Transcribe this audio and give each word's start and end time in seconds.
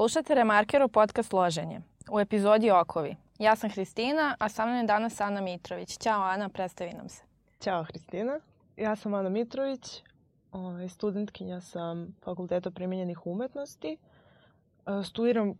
Slušate 0.00 0.34
Remarkeru 0.34 0.88
podcast 0.88 1.32
Loženje. 1.32 1.80
U 2.10 2.20
epizodi 2.20 2.70
Okovi. 2.70 3.16
Ja 3.38 3.56
sam 3.56 3.70
Hristina, 3.70 4.36
a 4.38 4.48
sa 4.48 4.66
mnom 4.66 4.76
je 4.76 4.84
danas 4.84 5.20
Ana 5.20 5.40
Mitrović. 5.40 5.98
Ćao 5.98 6.22
Ana, 6.22 6.48
predstavi 6.48 6.92
nam 6.92 7.08
se. 7.08 7.22
Ćao 7.60 7.84
Hristina. 7.84 8.40
Ja 8.76 8.96
sam 8.96 9.14
Ana 9.14 9.28
Mitrović, 9.28 10.02
ovaj, 10.52 10.88
studentkinja 10.88 11.60
sam 11.60 12.16
Fakulteta 12.24 12.70
primenjenih 12.70 13.26
umetnosti. 13.26 13.96
E, 13.96 13.96
studiram 15.04 15.54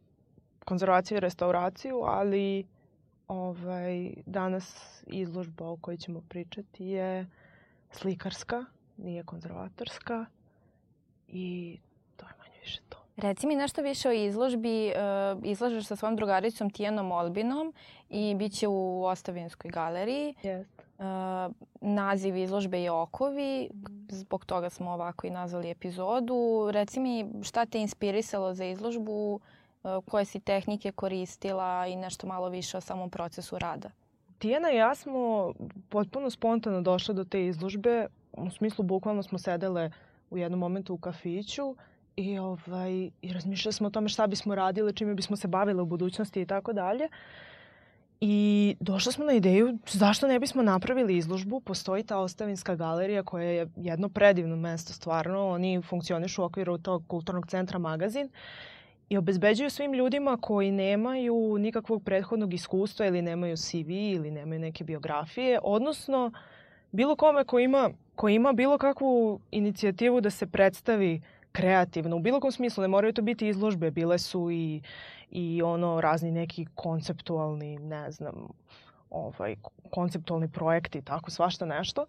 konzervaciju 0.64 1.16
i 1.16 1.20
restauraciju, 1.20 2.02
ali 2.04 2.66
ovaj, 3.28 4.14
danas 4.26 5.02
izložba 5.06 5.68
o 5.68 5.76
kojoj 5.76 5.96
ćemo 5.96 6.22
pričati 6.28 6.84
je 6.84 7.26
slikarska, 7.90 8.64
nije 8.96 9.24
konzervatorska 9.24 10.26
i 11.28 11.78
to 12.16 12.26
je 12.26 12.32
manje 12.38 12.60
više 12.60 12.80
to. 12.88 12.99
Reci 13.20 13.46
mi 13.46 13.56
nešto 13.56 13.82
više 13.82 14.08
o 14.08 14.12
izložbi. 14.12 14.88
E, 14.88 14.94
izlažeš 15.42 15.86
sa 15.86 15.96
svojom 15.96 16.16
drugaricom 16.16 16.70
Tijanom 16.70 17.12
Olbinom 17.12 17.72
i 18.08 18.34
bit 18.34 18.52
će 18.52 18.68
u 18.68 19.04
Ostavinskoj 19.04 19.70
galeriji. 19.70 20.34
Yes. 20.42 20.64
E, 20.98 21.52
naziv 21.80 22.36
izložbe 22.36 22.80
je 22.82 22.90
Okovi, 22.90 23.70
zbog 24.08 24.44
toga 24.44 24.70
smo 24.70 24.90
ovako 24.90 25.26
i 25.26 25.30
nazvali 25.30 25.70
epizodu. 25.70 26.68
Reci 26.72 27.00
mi 27.00 27.26
šta 27.42 27.66
te 27.66 27.80
inspirisalo 27.80 28.54
za 28.54 28.64
izložbu, 28.64 29.40
e, 29.84 29.88
koje 30.10 30.24
si 30.24 30.40
tehnike 30.40 30.92
koristila 30.92 31.86
i 31.86 31.96
nešto 31.96 32.26
malo 32.26 32.48
više 32.48 32.76
o 32.76 32.80
samom 32.80 33.10
procesu 33.10 33.58
rada. 33.58 33.90
Tijena 34.38 34.72
i 34.72 34.76
ja 34.76 34.94
smo 34.94 35.52
potpuno 35.88 36.30
spontano 36.30 36.80
došle 36.80 37.14
do 37.14 37.24
te 37.24 37.46
izložbe. 37.46 38.06
U 38.32 38.50
smislu, 38.50 38.84
bukvalno 38.84 39.22
smo 39.22 39.38
sedele 39.38 39.90
u 40.30 40.38
jednom 40.38 40.60
momentu 40.60 40.94
u 40.94 40.98
kafiću 40.98 41.76
i, 42.16 42.38
ovaj, 42.38 43.10
i 43.22 43.32
razmišljali 43.32 43.72
smo 43.72 43.86
o 43.86 43.90
tome 43.90 44.08
šta 44.08 44.26
bismo 44.26 44.54
radile, 44.54 44.92
čime 44.92 45.14
bismo 45.14 45.36
se 45.36 45.48
bavile 45.48 45.82
u 45.82 45.86
budućnosti 45.86 46.40
i 46.40 46.46
tako 46.46 46.72
dalje. 46.72 47.08
I 48.20 48.76
došli 48.80 49.12
smo 49.12 49.24
na 49.24 49.32
ideju 49.32 49.78
zašto 49.86 50.26
ne 50.26 50.38
bismo 50.38 50.62
napravili 50.62 51.16
izložbu. 51.16 51.60
Postoji 51.60 52.02
ta 52.02 52.18
Ostavinska 52.18 52.74
galerija 52.74 53.22
koja 53.22 53.44
je 53.44 53.68
jedno 53.76 54.08
predivno 54.08 54.56
mesto 54.56 54.92
stvarno. 54.92 55.48
Oni 55.48 55.82
funkcionišu 55.82 56.42
u 56.42 56.44
okviru 56.44 56.78
tog 56.78 57.04
kulturnog 57.06 57.46
centra 57.46 57.78
magazin 57.78 58.28
i 59.08 59.16
obezbeđuju 59.16 59.70
svim 59.70 59.94
ljudima 59.94 60.38
koji 60.40 60.70
nemaju 60.70 61.58
nikakvog 61.58 62.02
prethodnog 62.04 62.54
iskustva 62.54 63.06
ili 63.06 63.22
nemaju 63.22 63.56
CV 63.56 63.90
ili 63.90 64.30
nemaju 64.30 64.60
neke 64.60 64.84
biografije, 64.84 65.58
odnosno 65.62 66.32
bilo 66.92 67.16
kome 67.16 67.44
ko 67.44 67.58
ima, 67.58 67.90
ko 68.14 68.28
ima 68.28 68.52
bilo 68.52 68.78
kakvu 68.78 69.40
inicijativu 69.50 70.20
da 70.20 70.30
se 70.30 70.46
predstavi 70.46 71.20
kreativno, 71.52 72.16
u 72.16 72.20
bilo 72.20 72.40
kom 72.40 72.52
smislu, 72.52 72.82
ne 72.82 72.88
moraju 72.88 73.12
to 73.12 73.22
biti 73.22 73.48
izložbe, 73.48 73.90
bile 73.90 74.18
su 74.18 74.50
i, 74.50 74.82
i 75.30 75.62
ono 75.62 76.00
razni 76.00 76.30
neki 76.30 76.66
konceptualni, 76.74 77.78
ne 77.78 78.10
znam, 78.10 78.48
ovaj, 79.10 79.56
konceptualni 79.90 80.48
projekti, 80.48 81.02
tako 81.02 81.30
svašta 81.30 81.66
nešto. 81.66 82.06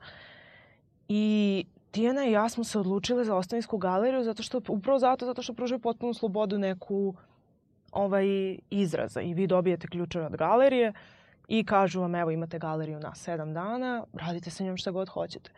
I 1.07 1.65
Tijana 1.91 2.25
i 2.25 2.31
ja 2.31 2.49
smo 2.49 2.63
se 2.63 2.79
odlučile 2.79 3.25
za 3.25 3.35
Ostavinsku 3.35 3.77
galeriju 3.77 4.23
zato 4.23 4.43
što, 4.43 4.61
upravo 4.67 4.99
zato, 4.99 5.25
zato 5.25 5.41
što 5.41 5.53
pružaju 5.53 5.79
potpunu 5.79 6.13
slobodu 6.13 6.57
neku 6.57 7.15
ovaj, 7.91 8.25
izraza 8.69 9.21
i 9.21 9.33
vi 9.33 9.47
dobijete 9.47 9.87
ključeve 9.87 10.25
od 10.25 10.35
galerije 10.35 10.93
i 11.47 11.63
kažu 11.63 12.01
vam 12.01 12.15
evo 12.15 12.31
imate 12.31 12.59
galeriju 12.59 12.99
na 12.99 13.15
sedam 13.15 13.53
dana, 13.53 14.03
radite 14.13 14.49
sa 14.49 14.63
njom 14.63 14.77
šta 14.77 14.91
god 14.91 15.09
hoćete. 15.09 15.51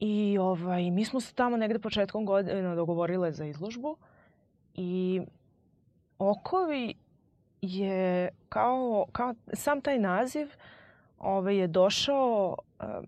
I 0.00 0.38
ovaj, 0.40 0.90
mi 0.90 1.04
smo 1.04 1.20
se 1.20 1.34
tamo 1.34 1.56
negde 1.56 1.78
početkom 1.78 2.26
godine 2.26 2.74
dogovorile 2.74 3.32
za 3.32 3.44
izložbu 3.44 3.96
i 4.74 5.22
Okovi 6.18 6.94
je 7.62 8.28
kao, 8.48 9.06
kao 9.12 9.34
sam 9.52 9.80
taj 9.80 9.98
naziv 9.98 10.48
ovaj, 11.18 11.56
je 11.56 11.66
došao 11.66 12.56
um, 12.80 13.06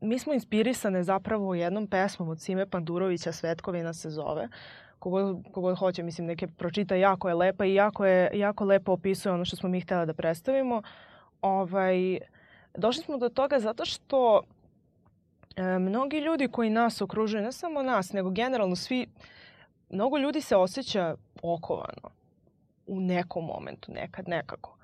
mi 0.00 0.18
smo 0.18 0.34
inspirisane 0.34 1.02
zapravo 1.02 1.54
jednom 1.54 1.86
pesmom 1.86 2.28
od 2.28 2.40
Sime 2.40 2.66
Pandurovića 2.66 3.32
Svetkovina 3.32 3.92
se 3.92 4.10
zove 4.10 4.48
kogod, 4.98 5.44
kogod 5.52 5.78
hoće, 5.78 6.02
mislim, 6.02 6.26
neke 6.26 6.46
pročita, 6.46 6.94
jako 6.94 7.28
je 7.28 7.34
lepa 7.34 7.64
i 7.64 7.74
jako, 7.74 8.06
je, 8.06 8.30
jako 8.34 8.64
lepo 8.64 8.92
opisuje 8.92 9.32
ono 9.32 9.44
što 9.44 9.56
smo 9.56 9.68
mi 9.68 9.80
htjela 9.80 10.04
da 10.04 10.14
predstavimo. 10.14 10.82
Ovaj, 11.42 12.18
došli 12.74 13.02
smo 13.02 13.18
do 13.18 13.28
toga 13.28 13.60
zato 13.60 13.84
što 13.84 14.42
e, 15.56 15.78
mnogi 15.78 16.18
ljudi 16.18 16.48
koji 16.48 16.70
nas 16.70 17.00
okružuju, 17.00 17.42
ne 17.42 17.52
samo 17.52 17.82
nas, 17.82 18.12
nego 18.12 18.30
generalno 18.30 18.76
svi, 18.76 19.06
mnogo 19.90 20.18
ljudi 20.18 20.40
se 20.40 20.56
osjeća 20.56 21.16
okovano 21.42 22.10
u 22.86 23.00
nekom 23.00 23.44
momentu, 23.44 23.92
nekad, 23.92 24.28
nekako. 24.28 24.76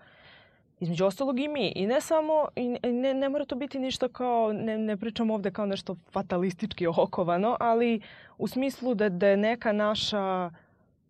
Između 0.81 1.05
ostalog 1.05 1.41
i 1.41 1.49
mi. 1.49 1.73
I 1.77 1.87
ne 1.87 2.01
samo, 2.01 2.49
i 2.57 2.69
ne, 2.69 3.15
ne 3.15 3.29
mora 3.29 3.45
to 3.45 3.57
biti 3.57 3.79
ništa 3.79 4.09
kao, 4.09 4.53
ne, 4.53 4.79
ne 4.79 4.97
pričam 4.97 5.31
ovde 5.31 5.51
kao 5.51 5.67
nešto 5.67 5.97
fatalistički 6.13 6.87
okovano, 6.87 7.57
ali 7.61 8.01
u 8.39 8.49
smislu 8.49 8.95
da, 8.95 9.09
da 9.09 9.27
je 9.27 9.37
neka 9.37 9.73
naša 9.73 10.51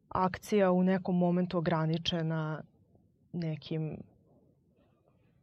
akcija 0.09 0.73
u 0.73 0.83
nekom 0.83 1.19
momentu 1.19 1.59
ograničena 1.59 2.63
nekim, 3.33 3.97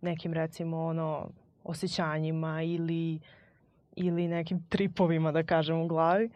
nekim 0.02 0.34
recimo 0.34 0.86
ono, 0.86 1.30
osjećanjima 1.64 2.62
ili, 2.62 3.20
ili 4.00 4.28
nekim 4.28 4.64
tripovima, 4.70 5.32
da 5.32 5.44
kažem, 5.44 5.82
u 5.82 5.88
glavi. 5.88 6.30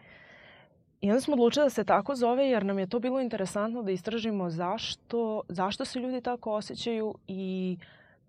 I 1.00 1.10
onda 1.10 1.20
smo 1.20 1.34
odlučili 1.34 1.66
da 1.66 1.70
se 1.70 1.84
tako 1.84 2.14
zove 2.14 2.48
jer 2.48 2.64
nam 2.64 2.78
je 2.78 2.86
to 2.86 3.00
bilo 3.00 3.20
interesantno 3.20 3.82
da 3.82 3.90
istražimo 3.90 4.50
zašto, 4.50 5.42
zašto 5.48 5.84
se 5.84 5.98
ljudi 5.98 6.20
tako 6.20 6.52
osjećaju 6.52 7.14
i 7.28 7.76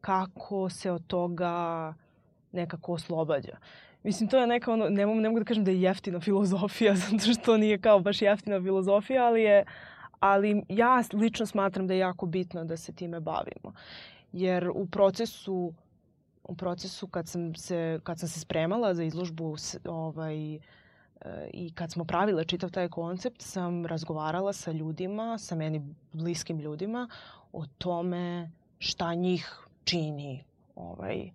kako 0.01 0.69
se 0.69 0.91
od 0.91 1.07
toga 1.07 1.94
nekako 2.51 2.94
oslobađa. 2.94 3.57
Mislim, 4.03 4.29
to 4.29 4.38
je 4.38 4.47
neka 4.47 4.72
ono, 4.72 4.90
ne 4.90 5.06
mogu, 5.06 5.19
ne 5.19 5.29
mogu 5.29 5.40
da 5.40 5.45
kažem 5.45 5.63
da 5.63 5.72
je 5.72 5.81
jeftina 5.81 6.19
filozofija, 6.19 6.95
zato 7.06 7.34
što 7.41 7.57
nije 7.57 7.78
kao 7.78 8.00
baš 8.00 8.22
jeftina 8.22 8.62
filozofija, 8.62 9.25
ali 9.25 9.41
je, 9.41 9.63
ali 10.19 10.63
ja 10.69 11.03
lično 11.13 11.45
smatram 11.45 11.88
da 11.88 11.94
je 11.94 12.00
jako 12.00 12.25
bitno 12.25 12.66
da 12.66 12.78
se 12.78 12.94
time 12.94 13.19
bavimo. 13.19 13.74
Jer 14.31 14.69
u 14.69 14.85
procesu 14.85 15.74
u 16.47 16.56
procesu 16.56 17.07
kad 17.07 17.28
sam 17.28 17.56
se, 17.56 18.00
kad 18.03 18.19
sam 18.19 18.29
se 18.29 18.39
spremala 18.39 18.94
za 18.94 19.03
izložbu 19.03 19.56
ovaj, 19.85 20.59
i 21.53 21.72
kad 21.75 21.91
smo 21.91 22.06
pravile 22.06 22.45
čitav 22.45 22.72
taj 22.72 22.89
koncept, 22.89 23.41
sam 23.41 23.85
razgovarala 23.85 24.53
sa 24.53 24.72
ljudima, 24.72 25.38
sa 25.38 25.56
meni 25.56 25.95
bliskim 26.13 26.59
ljudima, 26.59 27.09
o 27.53 27.66
tome 27.78 28.51
šta 28.79 29.13
njih 29.13 29.67
čini. 29.83 30.44
Ovaj, 30.75 31.31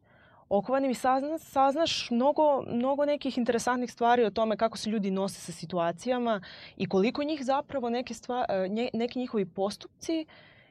okovanim 0.49 0.91
i 0.91 0.95
saznaš, 0.95 1.41
saznaš 1.41 2.11
mnogo, 2.11 2.63
mnogo 2.67 3.05
nekih 3.05 3.39
interesantnih 3.39 3.93
stvari 3.93 4.25
o 4.25 4.31
tome 4.31 4.57
kako 4.57 4.79
se 4.79 4.91
ljudi 4.91 5.11
nose 5.11 5.41
sa 5.41 5.53
situacijama 5.53 6.41
i 6.77 6.89
koliko 6.89 7.23
njih 7.23 7.45
zapravo 7.45 7.91
neke, 7.91 8.15
stvari, 8.15 8.47
e, 8.49 8.91
neki 8.93 9.19
njihovi 9.19 9.47
postupci 9.47 10.27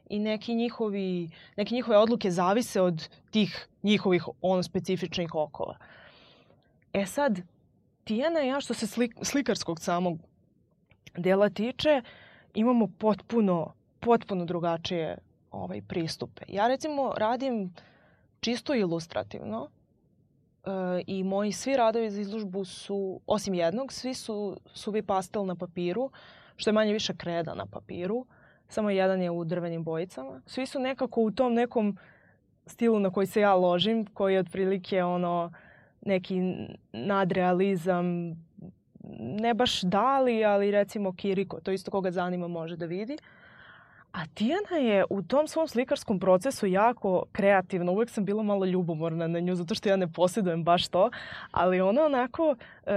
i 0.09 0.19
neki 0.19 0.55
njihovi, 0.55 1.29
neke 1.57 1.75
njihove 1.75 1.97
odluke 1.97 2.31
zavise 2.31 2.81
od 2.81 3.09
tih 3.31 3.67
njihovih 3.83 4.25
ono 4.41 4.63
specifičnih 4.63 5.35
okova. 5.35 5.77
E 6.93 7.05
sad, 7.05 7.41
Tijana 8.09 8.41
i 8.43 8.47
ja 8.47 8.61
što 8.61 8.73
se 8.73 8.87
slik, 8.87 9.15
slikarskog 9.21 9.79
samog 9.79 10.19
dela 11.17 11.49
tiče, 11.49 12.01
imamo 12.53 12.87
potpuno, 12.87 13.73
potpuno 13.99 14.45
drugačije 14.45 15.17
ovaj, 15.51 15.81
pristupe. 15.81 16.45
Ja 16.47 16.67
recimo 16.67 17.13
radim 17.17 17.73
čisto 18.39 18.73
ilustrativno 18.75 19.69
e, 19.69 20.69
i 21.07 21.23
moji 21.23 21.51
svi 21.51 21.77
radovi 21.77 22.09
za 22.09 22.21
izložbu 22.21 22.65
su, 22.65 23.19
osim 23.27 23.53
jednog, 23.53 23.93
svi 23.93 24.13
su 24.13 24.57
suvi 24.73 25.01
pastel 25.01 25.45
na 25.45 25.55
papiru, 25.55 26.11
što 26.55 26.69
je 26.69 26.73
manje 26.73 26.93
više 26.93 27.15
kreda 27.17 27.53
na 27.53 27.65
papiru. 27.65 28.25
Samo 28.69 28.89
jedan 28.89 29.21
je 29.21 29.31
u 29.31 29.43
drvenim 29.43 29.83
bojicama. 29.83 30.41
Svi 30.45 30.65
su 30.65 30.79
nekako 30.79 31.21
u 31.21 31.31
tom 31.31 31.53
nekom 31.53 31.97
stilu 32.65 32.99
na 32.99 33.09
koji 33.09 33.27
se 33.27 33.41
ja 33.41 33.53
ložim, 33.53 34.05
koji 34.05 34.33
je 34.33 34.39
otprilike 34.39 35.03
ono 35.03 35.51
neki 36.01 36.41
nadrealizam, 36.93 38.29
ne 39.19 39.53
baš 39.53 39.81
Dali, 39.81 40.45
ali 40.45 40.71
recimo 40.71 41.11
Kiriko, 41.15 41.59
to 41.59 41.71
isto 41.71 41.91
koga 41.91 42.11
zanima 42.11 42.47
može 42.47 42.77
da 42.77 42.85
vidi. 42.85 43.17
A 44.11 44.25
Tijana 44.25 44.77
je 44.77 45.05
u 45.09 45.21
tom 45.21 45.47
svom 45.47 45.67
slikarskom 45.67 46.19
procesu 46.19 46.65
jako 46.67 47.25
kreativna. 47.31 47.91
Uvek 47.91 48.09
sam 48.09 48.25
bila 48.25 48.43
malo 48.43 48.65
ljubomorna 48.65 49.27
na 49.27 49.39
nju 49.39 49.55
zato 49.55 49.75
što 49.75 49.89
ja 49.89 49.95
ne 49.95 50.13
posjedujem 50.13 50.63
baš 50.63 50.87
to. 50.87 51.09
Ali 51.51 51.81
ona 51.81 52.05
onako 52.05 52.55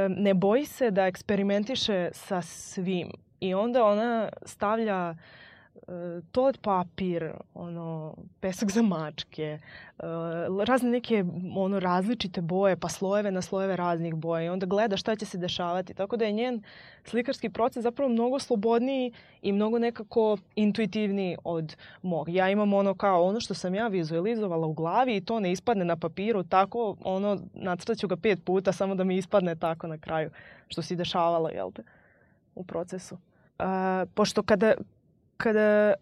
ne 0.08 0.34
boji 0.34 0.64
se 0.64 0.90
da 0.90 1.06
eksperimentiše 1.06 2.10
sa 2.12 2.42
svim. 2.42 3.10
I 3.40 3.54
onda 3.54 3.84
ona 3.84 4.28
stavlja 4.42 5.14
toalet 6.32 6.60
papir, 6.62 7.32
ono, 7.54 8.14
pesak 8.40 8.70
za 8.70 8.82
mačke, 8.82 9.58
razne 10.64 10.90
neke 10.90 11.24
ono, 11.56 11.80
različite 11.80 12.40
boje, 12.40 12.76
pa 12.76 12.88
slojeve 12.88 13.30
na 13.30 13.42
slojeve 13.42 13.76
raznih 13.76 14.14
boja 14.14 14.44
i 14.44 14.48
onda 14.48 14.66
gleda 14.66 14.96
šta 14.96 15.16
će 15.16 15.26
se 15.26 15.38
dešavati. 15.38 15.94
Tako 15.94 16.16
da 16.16 16.24
je 16.24 16.32
njen 16.32 16.62
slikarski 17.04 17.50
proces 17.50 17.82
zapravo 17.82 18.08
mnogo 18.12 18.38
slobodniji 18.38 19.12
i 19.42 19.52
mnogo 19.52 19.78
nekako 19.78 20.38
intuitivniji 20.54 21.36
od 21.44 21.76
mog. 22.02 22.28
Ja 22.28 22.50
imam 22.50 22.74
ono 22.74 22.94
kao 22.94 23.24
ono 23.24 23.40
što 23.40 23.54
sam 23.54 23.74
ja 23.74 23.88
vizualizovala 23.88 24.66
u 24.66 24.72
glavi 24.72 25.16
i 25.16 25.24
to 25.24 25.40
ne 25.40 25.52
ispadne 25.52 25.84
na 25.84 25.96
papiru, 25.96 26.42
tako 26.42 26.96
ono, 27.04 27.38
nacrtaću 27.54 28.08
ga 28.08 28.16
pet 28.16 28.44
puta 28.44 28.72
samo 28.72 28.94
da 28.94 29.04
mi 29.04 29.16
ispadne 29.16 29.56
tako 29.56 29.86
na 29.86 29.98
kraju 29.98 30.30
što 30.68 30.82
si 30.82 30.96
dešavalo, 30.96 31.48
jel 31.48 31.72
te, 31.72 31.82
u 32.54 32.64
procesu. 32.64 33.14
Uh, 33.14 34.08
pošto 34.14 34.42
kada, 34.42 34.74
kada 35.42 35.94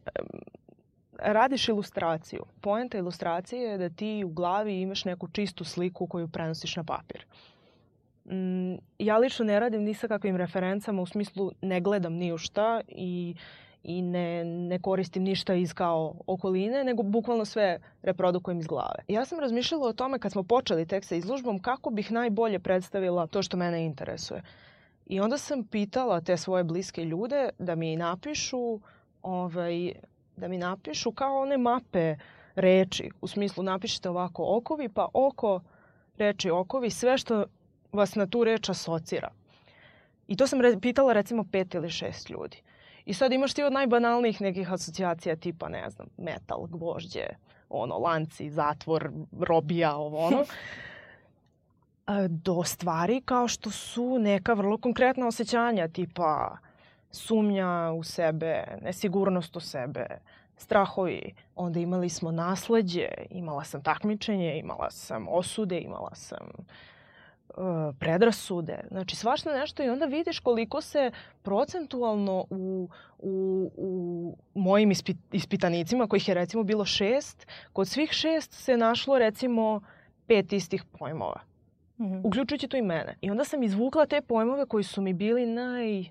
radiš 1.19 1.69
ilustraciju, 1.69 2.45
poenta 2.61 2.99
ilustracije 2.99 3.63
je 3.63 3.79
da 3.79 3.89
ti 3.89 4.25
u 4.25 4.29
glavi 4.29 4.81
imaš 4.81 5.05
neku 5.05 5.29
čistu 5.29 5.65
sliku 5.65 6.07
koju 6.07 6.29
prenosiš 6.29 6.77
na 6.77 6.85
papir. 6.85 7.25
Mm, 8.25 8.75
ja 8.99 9.19
lično 9.19 9.45
ne 9.45 9.61
radim 9.61 9.83
ni 9.83 9.95
sa 9.95 10.09
kakvim 10.09 10.37
referencama, 10.37 11.03
u 11.03 11.07
smislu 11.07 11.53
ne 11.63 11.81
gledam 11.81 12.13
ni 12.13 12.33
u 12.33 12.39
šta 12.39 12.81
i, 12.89 13.35
i 13.83 14.03
ne, 14.03 14.45
ne 14.45 14.79
koristim 14.79 15.23
ništa 15.23 15.55
iz 15.55 15.75
kao 15.75 16.15
okoline, 16.27 16.85
nego 16.85 17.03
bukvalno 17.03 17.45
sve 17.45 17.79
reprodukujem 18.03 18.61
iz 18.61 18.67
glave. 18.67 19.05
Ja 19.09 19.25
sam 19.25 19.41
razmišljala 19.41 19.89
o 19.89 19.93
tome 19.93 20.19
kad 20.19 20.33
smo 20.33 20.43
počeli 20.43 20.87
tek 20.87 21.05
sa 21.05 21.15
izložbom 21.15 21.59
kako 21.59 21.91
bih 21.91 22.13
najbolje 22.13 22.59
predstavila 22.59 23.27
to 23.27 23.43
što 23.43 23.57
mene 23.57 23.85
interesuje. 23.85 24.43
I 25.07 25.21
onda 25.21 25.39
sam 25.39 25.65
pitala 25.65 26.21
te 26.21 26.37
svoje 26.37 26.65
bliske 26.65 27.05
ljude 27.05 27.49
da 27.59 27.75
mi 27.75 27.97
napišu 27.97 28.81
ovaj, 29.23 29.93
da 30.37 30.49
mi 30.49 30.59
napišu 30.59 31.13
kao 31.13 31.41
one 31.41 31.59
mape 31.59 32.17
reči. 32.55 33.11
U 33.21 33.27
smislu 33.27 33.63
napišite 33.63 34.11
ovako 34.11 34.45
okovi, 34.57 34.89
pa 34.89 35.09
oko 35.13 35.61
reči 36.19 36.51
okovi, 36.51 36.91
sve 36.91 37.19
što 37.19 37.45
vas 37.93 38.15
na 38.15 38.27
tu 38.27 38.45
reč 38.45 38.69
asocira. 38.69 39.31
I 40.29 40.37
to 40.37 40.47
sam 40.47 40.61
re, 40.61 40.81
pitala 40.81 41.13
recimo 41.13 41.45
pet 41.53 41.75
ili 41.75 41.91
šest 41.91 42.31
ljudi. 42.31 42.63
I 43.05 43.15
sad 43.15 43.33
imaš 43.33 43.55
ti 43.55 43.63
od 43.63 43.73
najbanalnijih 43.73 44.41
nekih 44.41 44.73
asocijacija 44.73 45.37
tipa, 45.37 45.69
ne 45.69 45.91
znam, 45.91 46.09
metal, 46.17 46.67
gvožđe, 46.67 47.27
ono, 47.69 47.99
lanci, 47.99 48.51
zatvor, 48.51 49.11
robija, 49.41 49.97
ovo 49.97 50.27
ono. 50.27 50.45
do 52.29 52.63
stvari 52.65 53.21
kao 53.25 53.49
što 53.49 53.71
su 53.71 54.19
neka 54.19 54.53
vrlo 54.53 54.79
konkretna 54.79 55.27
osjećanja 55.27 55.89
tipa 55.89 56.57
sumnja 57.11 57.93
u 57.97 58.03
sebe, 58.03 58.65
nesigurnost 58.83 59.57
u 59.57 59.61
sebe, 59.61 60.07
strahovi. 60.57 61.35
Onda 61.55 61.81
imali 61.81 62.09
smo 62.09 62.31
nasledđe, 62.31 63.09
imala 63.31 63.65
sam 63.65 63.83
takmičenje, 63.83 64.59
imala 64.59 64.91
sam 64.91 65.27
osude, 65.29 65.81
imala 65.81 66.15
sam 66.15 66.49
uh, 67.57 67.95
predrasude. 67.99 68.81
Znači 68.91 69.17
svašta 69.17 69.59
nešto 69.59 69.83
i 69.83 69.89
onda 69.89 70.07
vidiš 70.07 70.41
koliko 70.41 70.81
se 70.81 71.11
procentualno 71.43 72.45
u, 72.51 72.89
u, 73.19 73.71
u 73.77 74.61
mojim 74.61 74.91
ispit, 74.91 75.17
ispitanicima, 75.33 76.07
kojih 76.07 76.29
je 76.29 76.35
recimo 76.35 76.63
bilo 76.63 76.85
šest, 76.85 77.47
kod 77.73 77.89
svih 77.89 78.11
šest 78.11 78.53
se 78.53 78.77
našlo 78.77 79.19
recimo 79.19 79.81
pet 80.27 80.53
istih 80.53 80.85
pojmova. 80.99 81.41
Mm 81.99 82.05
-hmm. 82.05 82.21
Uključujući 82.25 82.69
to 82.69 82.77
i 82.77 82.83
mene. 82.83 83.17
I 83.21 83.31
onda 83.31 83.45
sam 83.45 83.63
izvukla 83.63 84.07
te 84.07 84.21
pojmove 84.21 84.67
koji 84.67 84.85
su 84.85 85.03
mi 85.03 85.13
bili 85.13 85.47
naj 85.47 86.05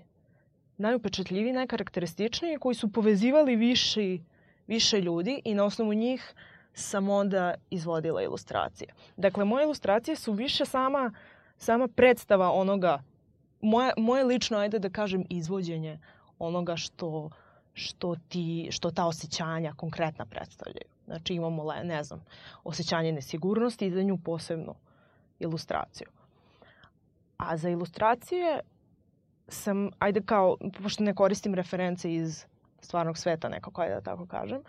najupečatljiviji, 0.80 1.52
najkarakterističniji, 1.52 2.58
koji 2.58 2.74
su 2.74 2.92
povezivali 2.92 3.56
viši, 3.56 4.20
više 4.66 5.00
ljudi 5.00 5.42
i 5.44 5.54
na 5.54 5.64
osnovu 5.64 5.94
njih 5.94 6.34
sam 6.74 7.08
onda 7.08 7.54
izvodila 7.70 8.22
ilustracije. 8.22 8.88
Dakle, 9.16 9.44
moje 9.44 9.64
ilustracije 9.64 10.16
su 10.16 10.32
više 10.32 10.64
sama, 10.64 11.12
sama 11.56 11.88
predstava 11.88 12.52
onoga, 12.52 13.02
moje, 13.60 13.92
moje 13.96 14.24
lično, 14.24 14.58
ajde 14.58 14.78
da 14.78 14.90
kažem, 14.90 15.24
izvođenje 15.30 15.98
onoga 16.38 16.76
što, 16.76 17.30
što, 17.72 18.16
ti, 18.28 18.68
što 18.70 18.90
ta 18.90 19.06
osjećanja 19.06 19.74
konkretna 19.76 20.26
predstavljaju. 20.26 20.88
Znači 21.06 21.34
imamo, 21.34 21.72
ne 21.82 22.04
znam, 22.04 22.24
osjećanje 22.64 23.12
nesigurnosti 23.12 23.86
i 23.86 23.90
za 23.90 24.02
nju 24.02 24.18
posebnu 24.24 24.74
ilustraciju. 25.38 26.08
A 27.36 27.56
za 27.56 27.68
ilustracije 27.68 28.60
sam, 29.50 29.90
ajde 29.98 30.20
kao, 30.20 30.56
pošto 30.82 31.04
ne 31.04 31.14
koristim 31.14 31.54
reference 31.54 32.14
iz 32.14 32.44
stvarnog 32.80 33.18
sveta 33.18 33.48
nekako, 33.48 33.82
ajde 33.82 33.94
da 33.94 34.00
tako 34.00 34.26
kažem, 34.26 34.62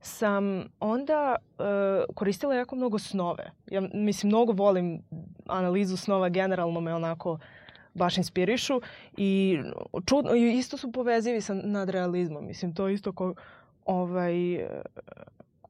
sam 0.00 0.64
onda 0.80 1.36
uh, 1.58 2.14
koristila 2.14 2.54
jako 2.54 2.76
mnogo 2.76 2.98
snove. 2.98 3.50
Ja, 3.70 3.80
mislim, 3.94 4.28
mnogo 4.28 4.52
volim 4.52 5.02
analizu 5.46 5.96
snova, 5.96 6.28
generalno 6.28 6.80
me 6.80 6.94
onako 6.94 7.38
baš 7.94 8.18
inspirišu 8.18 8.80
i 9.16 9.58
čudno, 10.06 10.34
isto 10.34 10.76
su 10.76 10.92
povezivi 10.92 11.40
sa 11.40 11.54
nadrealizmom. 11.54 12.46
Mislim, 12.46 12.74
to 12.74 12.88
isto 12.88 13.12
ko, 13.12 13.34
ovaj, 13.84 14.34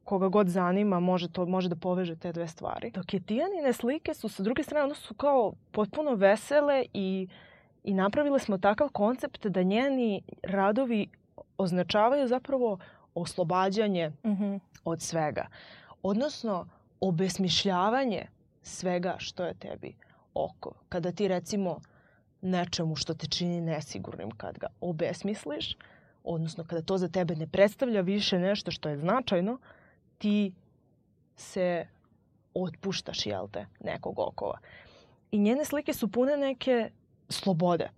koga 0.03 0.27
god 0.27 0.47
zanima 0.47 0.99
može, 0.99 1.31
to, 1.31 1.45
može 1.45 1.69
da 1.69 1.75
poveže 1.75 2.15
te 2.15 2.31
dve 2.31 2.47
stvari. 2.47 2.91
Dok 2.91 3.13
je 3.13 3.19
Tijanine 3.19 3.73
slike 3.73 4.13
su 4.13 4.29
sa 4.29 4.43
druge 4.43 4.63
strane, 4.63 4.85
ono 4.85 4.95
su 4.95 5.13
kao 5.13 5.53
potpuno 5.71 6.15
vesele 6.15 6.85
i 6.93 7.27
uh, 7.29 7.54
i 7.85 7.93
napravile 7.93 8.39
smo 8.39 8.57
takav 8.57 8.89
koncept 8.89 9.45
da 9.47 9.63
njeni 9.63 10.21
radovi 10.43 11.07
označavaju 11.57 12.27
zapravo 12.27 12.77
oslobađanje 13.15 14.09
mm 14.09 14.29
-hmm. 14.29 14.59
od 14.83 15.01
svega. 15.01 15.47
Odnosno, 16.03 16.67
obesmišljavanje 16.99 18.27
svega 18.61 19.15
što 19.17 19.45
je 19.45 19.53
tebi 19.53 19.95
oko. 20.33 20.71
Kada 20.89 21.11
ti 21.11 21.27
recimo 21.27 21.79
nečemu 22.41 22.95
što 22.95 23.13
te 23.13 23.27
čini 23.27 23.61
nesigurnim, 23.61 24.31
kad 24.31 24.57
ga 24.57 24.67
obesmisliš, 24.81 25.77
odnosno 26.23 26.63
kada 26.63 26.81
to 26.81 26.97
za 26.97 27.07
tebe 27.07 27.35
ne 27.35 27.47
predstavlja 27.47 28.01
više 28.01 28.39
nešto 28.39 28.71
što 28.71 28.89
je 28.89 28.97
značajno, 28.97 29.57
ti 30.17 30.53
se 31.35 31.87
otpuštaš, 32.53 33.25
jel 33.25 33.47
te, 33.47 33.65
nekog 33.79 34.19
okova. 34.19 34.57
I 35.31 35.39
njene 35.39 35.65
slike 35.65 35.93
su 35.93 36.11
pune 36.11 36.37
neke 36.37 36.89
slobode. 37.29 37.89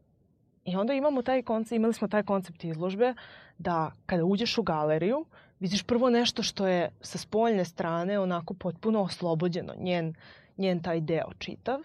I 0.65 0.75
onda 0.75 0.93
imamo 0.93 1.21
taj 1.21 1.43
koncept, 1.43 1.71
imali 1.71 1.93
smo 1.93 2.07
taj 2.07 2.23
koncept 2.23 2.63
izložbe 2.63 3.13
da 3.57 3.91
kada 4.05 4.25
uđeš 4.25 4.57
u 4.57 4.63
galeriju, 4.63 5.25
vidiš 5.59 5.83
prvo 5.83 6.09
nešto 6.09 6.43
što 6.43 6.67
je 6.67 6.89
sa 7.01 7.17
spoljne 7.17 7.65
strane 7.65 8.19
onako 8.19 8.53
potpuno 8.53 9.01
oslobođeno, 9.01 9.73
njen, 9.79 10.13
njen 10.57 10.81
taj 10.83 11.01
deo 11.01 11.31
čitav. 11.37 11.79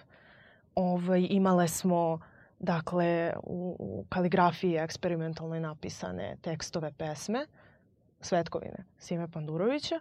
Ovaj, 0.74 1.26
imale 1.30 1.68
smo 1.68 2.20
dakle 2.58 3.32
u, 3.42 3.76
u 3.78 4.04
kaligrafiji 4.08 4.76
eksperimentalno 4.76 5.60
napisane 5.60 6.36
tekstove 6.42 6.92
pesme 6.92 7.46
Svetkovine 8.20 8.84
Sime 8.98 9.28
Pandurovića 9.30 10.00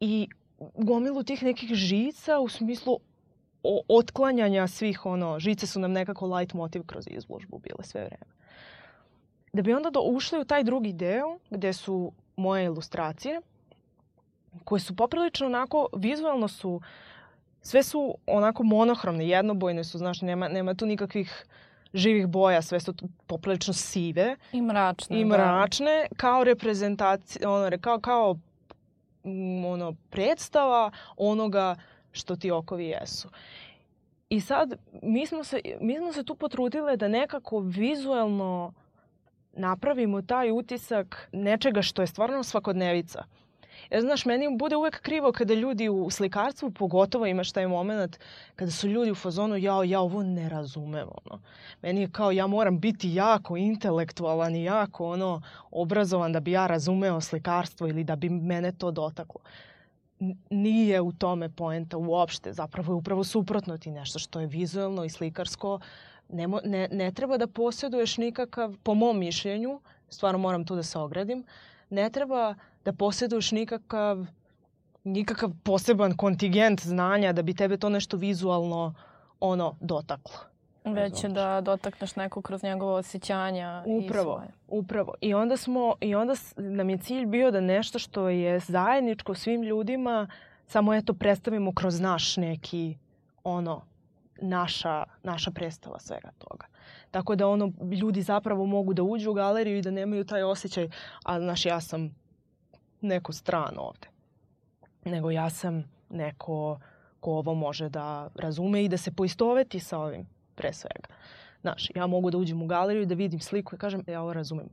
i 0.00 0.28
gomilu 0.74 1.22
tih 1.22 1.42
nekih 1.42 1.74
žica 1.74 2.38
u 2.38 2.48
smislu 2.48 2.98
o, 3.62 3.82
otklanjanja 3.88 4.68
svih 4.68 5.06
ono, 5.06 5.38
žice 5.38 5.66
su 5.66 5.80
nam 5.80 5.92
nekako 5.92 6.36
light 6.36 6.54
motiv 6.54 6.82
kroz 6.86 7.04
izložbu 7.10 7.58
bile 7.58 7.82
sve 7.82 8.04
vreme. 8.04 8.32
Da 9.52 9.62
bi 9.62 9.74
onda 9.74 9.90
do, 9.90 10.00
ušli 10.00 10.40
u 10.40 10.44
taj 10.44 10.64
drugi 10.64 10.92
deo 10.92 11.38
gde 11.50 11.72
su 11.72 12.12
moje 12.36 12.64
ilustracije, 12.64 13.40
koje 14.64 14.80
su 14.80 14.96
poprilično 14.96 15.46
onako, 15.46 15.88
vizualno 15.96 16.48
su, 16.48 16.80
sve 17.62 17.82
su 17.82 18.14
onako 18.26 18.62
monohromne, 18.62 19.28
jednobojne 19.28 19.84
su, 19.84 19.98
znaš, 19.98 20.20
nema, 20.20 20.48
nema 20.48 20.74
tu 20.74 20.86
nikakvih 20.86 21.46
živih 21.94 22.26
boja, 22.26 22.62
sve 22.62 22.80
su 22.80 22.94
poprilično 23.26 23.74
sive. 23.74 24.36
I 24.52 24.62
mračne. 24.62 25.20
I 25.20 25.24
da. 25.24 25.28
mračne, 25.28 26.06
da. 26.10 26.16
kao 26.16 26.44
reprezentacija, 26.44 27.50
ono, 27.50 27.78
kao, 27.80 28.00
kao 28.00 28.36
ono, 29.66 29.94
predstava 30.10 30.90
onoga 31.16 31.76
što 32.12 32.36
ti 32.36 32.50
okovi 32.50 32.86
jesu. 32.86 33.28
I 34.28 34.40
sad, 34.40 34.74
mi 35.02 35.26
smo, 35.26 35.44
se, 35.44 35.60
mi 35.80 35.98
smo 35.98 36.12
se 36.12 36.24
tu 36.24 36.34
potrudile 36.34 36.96
da 36.96 37.08
nekako 37.08 37.58
vizualno 37.58 38.72
napravimo 39.52 40.22
taj 40.22 40.50
utisak 40.50 41.28
nečega 41.32 41.82
što 41.82 42.02
je 42.02 42.06
stvarno 42.06 42.42
svakodnevica. 42.42 43.24
Jer, 43.90 44.00
znaš, 44.00 44.24
meni 44.24 44.56
bude 44.58 44.76
uvek 44.76 45.00
krivo 45.00 45.32
kada 45.32 45.54
ljudi 45.54 45.88
u 45.88 46.10
slikarstvu, 46.10 46.70
pogotovo 46.70 47.26
imaš 47.26 47.52
taj 47.52 47.66
moment 47.66 48.18
kada 48.56 48.70
su 48.70 48.88
ljudi 48.88 49.10
u 49.10 49.14
fazonu, 49.14 49.56
ja, 49.56 49.84
ja 49.84 50.00
ovo 50.00 50.22
ne 50.22 50.48
razumem, 50.48 51.08
ono. 51.24 51.42
Meni 51.82 52.00
je 52.00 52.10
kao, 52.10 52.30
ja 52.30 52.46
moram 52.46 52.80
biti 52.80 53.14
jako 53.14 53.56
intelektualan 53.56 54.54
i 54.54 54.64
jako, 54.64 55.06
ono, 55.06 55.42
obrazovan 55.70 56.32
da 56.32 56.40
bi 56.40 56.52
ja 56.52 56.66
razumeo 56.66 57.20
slikarstvo 57.20 57.88
ili 57.88 58.04
da 58.04 58.16
bi 58.16 58.28
mene 58.28 58.72
to 58.72 58.90
dotaklo 58.90 59.40
nije 60.50 61.00
u 61.00 61.12
tome 61.12 61.48
poenta 61.48 61.96
uopšte. 61.96 62.52
Zapravo 62.52 62.92
je 62.92 62.96
upravo 62.96 63.24
suprotno 63.24 63.78
ti 63.78 63.90
nešto 63.90 64.18
što 64.18 64.40
je 64.40 64.46
vizualno 64.46 65.04
i 65.04 65.10
slikarsko. 65.10 65.80
Ne, 66.28 66.48
ne, 66.64 66.88
ne 66.92 67.12
treba 67.12 67.38
da 67.38 67.46
posjeduješ 67.46 68.16
nikakav, 68.16 68.76
po 68.82 68.94
mom 68.94 69.18
mišljenju, 69.18 69.80
stvarno 70.08 70.38
moram 70.38 70.64
tu 70.64 70.74
da 70.74 70.82
se 70.82 70.98
ogradim, 70.98 71.44
ne 71.90 72.10
treba 72.10 72.54
da 72.84 72.92
posjeduješ 72.92 73.52
nikakav 73.52 74.26
nikakav 75.04 75.50
poseban 75.62 76.16
kontingent 76.16 76.80
znanja 76.80 77.32
da 77.32 77.42
bi 77.42 77.54
tebe 77.54 77.76
to 77.76 77.88
nešto 77.88 78.16
vizualno 78.16 78.94
ono 79.40 79.76
dotaklo. 79.80 80.51
Već 80.84 81.24
je 81.24 81.30
da 81.30 81.60
dotakneš 81.60 82.16
neko 82.16 82.42
kroz 82.42 82.62
njegovo 82.62 82.94
osjećanja 82.94 83.82
upravo, 83.86 84.32
i 84.32 84.34
svoje. 84.34 84.48
Upravo. 84.68 85.14
I 85.20 85.34
onda, 85.34 85.56
smo, 85.56 85.94
I 86.00 86.14
onda 86.14 86.34
nam 86.56 86.90
je 86.90 86.98
cilj 86.98 87.26
bio 87.26 87.50
da 87.50 87.60
nešto 87.60 87.98
što 87.98 88.28
je 88.28 88.58
zajedničko 88.58 89.34
svim 89.34 89.62
ljudima 89.62 90.28
samo 90.66 90.94
eto 90.94 91.14
predstavimo 91.14 91.72
kroz 91.74 92.00
naš 92.00 92.36
neki 92.36 92.96
ono 93.44 93.82
naša, 94.40 95.04
naša 95.22 95.50
predstava 95.50 95.98
svega 95.98 96.30
toga. 96.38 96.66
Tako 97.10 97.36
da 97.36 97.48
ono, 97.48 97.72
ljudi 98.00 98.22
zapravo 98.22 98.66
mogu 98.66 98.94
da 98.94 99.02
uđu 99.02 99.30
u 99.30 99.34
galeriju 99.34 99.78
i 99.78 99.82
da 99.82 99.90
nemaju 99.90 100.24
taj 100.24 100.42
osjećaj, 100.42 100.88
a 101.24 101.40
znaš, 101.40 101.66
ja 101.66 101.80
sam 101.80 102.14
neko 103.00 103.32
strano 103.32 103.80
ovde. 103.80 104.08
Nego 105.04 105.30
ja 105.30 105.50
sam 105.50 105.84
neko 106.10 106.80
ko 107.20 107.30
ovo 107.30 107.54
može 107.54 107.88
da 107.88 108.28
razume 108.34 108.84
i 108.84 108.88
da 108.88 108.96
se 108.96 109.12
poistoveti 109.12 109.80
sa 109.80 109.98
ovim 109.98 110.26
pre 110.54 110.72
svega. 110.72 111.08
Znaš, 111.60 111.90
ja 111.94 112.06
mogu 112.06 112.30
da 112.30 112.38
uđem 112.38 112.62
u 112.62 112.66
galeriju 112.66 113.06
da 113.06 113.14
vidim 113.14 113.40
sliku 113.40 113.74
i 113.74 113.78
kažem, 113.78 114.04
ja 114.06 114.22
ovo 114.22 114.32
razumem. 114.32 114.68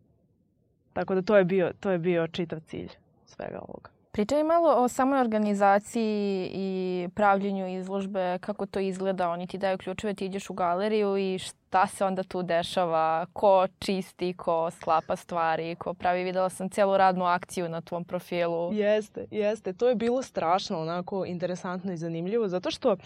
Tako 0.94 1.16
da 1.16 1.22
to 1.22 1.38
je 1.38 1.44
bio, 1.44 1.72
to 1.80 1.92
je 1.92 1.98
bio 1.98 2.28
čitav 2.28 2.60
cilj 2.60 2.90
svega 3.26 3.60
ovoga. 3.68 3.90
Pričaj 4.12 4.44
malo 4.44 4.84
o 4.84 4.88
samoj 4.88 5.20
organizaciji 5.20 6.52
i 6.54 7.10
pravljenju 7.16 7.68
izložbe, 7.68 8.38
kako 8.42 8.66
to 8.66 8.80
izgleda. 8.80 9.30
Oni 9.30 9.48
ti 9.48 9.58
daju 9.58 9.78
ključeve, 9.78 10.14
ti 10.14 10.26
ideš 10.26 10.50
u 10.50 10.54
galeriju 10.54 11.18
i 11.18 11.40
šta 11.40 11.88
se 11.88 12.06
onda 12.06 12.24
tu 12.24 12.44
dešava, 12.44 13.26
ko 13.34 13.68
čisti, 13.80 14.34
ko 14.34 14.72
sklapa 14.72 15.16
stvari, 15.16 15.76
ko 15.76 15.94
pravi. 15.94 16.24
Videla 16.24 16.50
sam 16.50 16.70
celu 16.70 16.98
radnu 16.98 17.26
akciju 17.26 17.70
na 17.70 17.82
tvom 17.82 18.04
profilu. 18.06 18.74
Jeste, 18.74 19.26
jeste. 19.32 19.74
To 19.74 19.90
je 19.90 19.96
bilo 19.96 20.22
strašno, 20.22 20.82
onako 20.82 21.26
interesantno 21.26 21.94
i 21.94 21.98
zanimljivo, 21.98 22.48
zato 22.48 22.72
što 22.72 22.98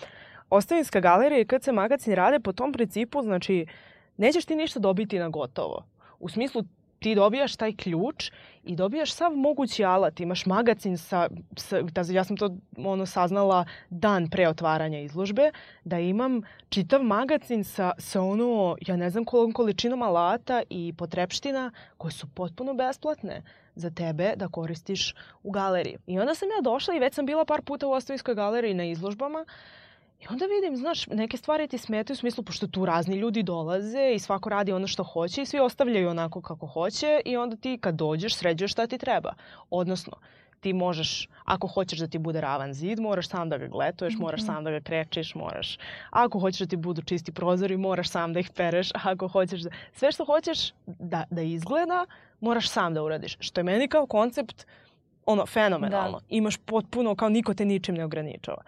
Ostavinska 0.54 1.00
galerija 1.00 1.40
i 1.40 1.46
KC 1.46 1.68
magazin 1.68 2.14
rade 2.14 2.40
po 2.40 2.52
tom 2.52 2.74
principu, 2.74 3.22
znači 3.22 3.66
nećeš 4.18 4.46
ti 4.46 4.56
ništa 4.56 4.80
dobiti 4.80 5.20
na 5.20 5.30
gotovo. 5.30 5.86
U 6.20 6.30
smislu 6.30 6.64
ti 7.00 7.16
dobijaš 7.16 7.56
taj 7.56 7.76
ključ 7.76 8.32
i 8.64 8.76
dobijaš 8.76 9.14
sav 9.14 9.36
mogući 9.36 9.84
alat. 9.84 10.20
Imaš 10.20 10.46
magacin 10.46 10.98
sa, 10.98 11.30
sa 11.58 11.82
da, 11.82 12.02
ja 12.10 12.24
sam 12.24 12.38
to 12.38 12.50
ono 12.78 13.06
saznala 13.06 13.66
dan 13.90 14.30
pre 14.30 14.48
otvaranja 14.48 15.00
izložbe, 15.00 15.52
da 15.84 16.00
imam 16.00 16.42
čitav 16.70 17.04
magacin 17.04 17.64
sa, 17.64 17.92
sa 17.98 18.22
ono, 18.22 18.78
ja 18.88 18.96
ne 18.96 19.10
znam 19.10 19.26
koliko 19.26 19.58
količinom 19.58 20.02
alata 20.02 20.62
i 20.70 20.94
potrepština 20.98 21.72
koje 21.98 22.12
su 22.12 22.28
potpuno 22.28 22.74
besplatne 22.74 23.44
za 23.76 23.90
tebe 23.90 24.34
da 24.36 24.48
koristiš 24.48 25.16
u 25.44 25.52
galeriji. 25.52 25.98
I 26.08 26.20
onda 26.20 26.36
sam 26.36 26.48
ja 26.48 26.62
došla 26.62 26.96
i 26.96 27.00
već 27.00 27.14
sam 27.14 27.26
bila 27.26 27.46
par 27.46 27.62
puta 27.62 27.88
u 27.88 27.92
Ostavinskoj 27.92 28.36
galeriji 28.36 28.74
na 28.74 28.84
izložbama 28.84 29.46
uh, 29.48 29.54
I 30.24 30.26
onda 30.30 30.46
vidim, 30.46 30.78
znaš, 30.78 31.08
neke 31.08 31.38
stvari 31.38 31.68
ti 31.68 31.78
smetaju 31.78 32.14
u 32.14 32.18
smislu, 32.18 32.44
pošto 32.44 32.68
tu 32.68 32.86
razni 32.86 33.16
ljudi 33.16 33.44
dolaze 33.44 34.12
i 34.16 34.20
svako 34.20 34.50
radi 34.50 34.72
ono 34.72 34.88
što 34.88 35.04
hoće 35.04 35.42
i 35.42 35.46
svi 35.46 35.60
ostavljaju 35.60 36.10
onako 36.10 36.42
kako 36.42 36.68
hoće 36.68 37.22
i 37.26 37.38
onda 37.38 37.56
ti 37.56 37.78
kad 37.82 37.96
dođeš 37.96 38.36
sređuješ 38.36 38.72
šta 38.72 38.88
ti 38.88 38.98
treba. 38.98 39.34
Odnosno, 39.70 40.14
ti 40.60 40.74
možeš, 40.74 41.30
ako 41.46 41.68
hoćeš 41.68 42.00
da 42.00 42.08
ti 42.08 42.18
bude 42.18 42.42
ravan 42.42 42.74
zid, 42.74 43.00
moraš 43.00 43.28
sam 43.30 43.50
da 43.50 43.58
ga 43.58 43.68
gletuješ, 43.68 44.14
moraš 44.18 44.42
mhm. 44.42 44.46
sam 44.46 44.64
da 44.64 44.72
ga 44.72 44.80
krečiš, 44.80 45.36
moraš, 45.36 45.78
ako 46.10 46.40
hoćeš 46.40 46.60
da 46.60 46.66
ti 46.66 46.76
budu 46.76 47.02
čisti 47.02 47.32
prozori, 47.32 47.78
moraš 47.78 48.10
sam 48.10 48.34
da 48.34 48.40
ih 48.40 48.50
pereš, 48.56 48.92
ako 48.94 49.28
hoćeš 49.28 49.62
da, 49.62 49.70
sve 49.94 50.12
što 50.12 50.26
hoćeš 50.26 50.72
da, 50.86 51.24
da 51.30 51.42
izgleda, 51.42 52.06
moraš 52.40 52.70
sam 52.70 52.94
da 52.94 53.04
uradiš. 53.04 53.38
Što 53.40 53.60
je 53.60 53.64
meni 53.64 53.88
kao 53.88 54.06
koncept, 54.06 54.66
ono, 55.26 55.46
fenomenalno. 55.46 56.20
Da. 56.20 56.26
Imaš 56.30 56.58
potpuno, 56.58 57.16
kao 57.16 57.30
niko 57.30 57.54
te 57.54 57.66
ničim 57.66 57.96
ne 57.96 58.06
ograničava. 58.06 58.64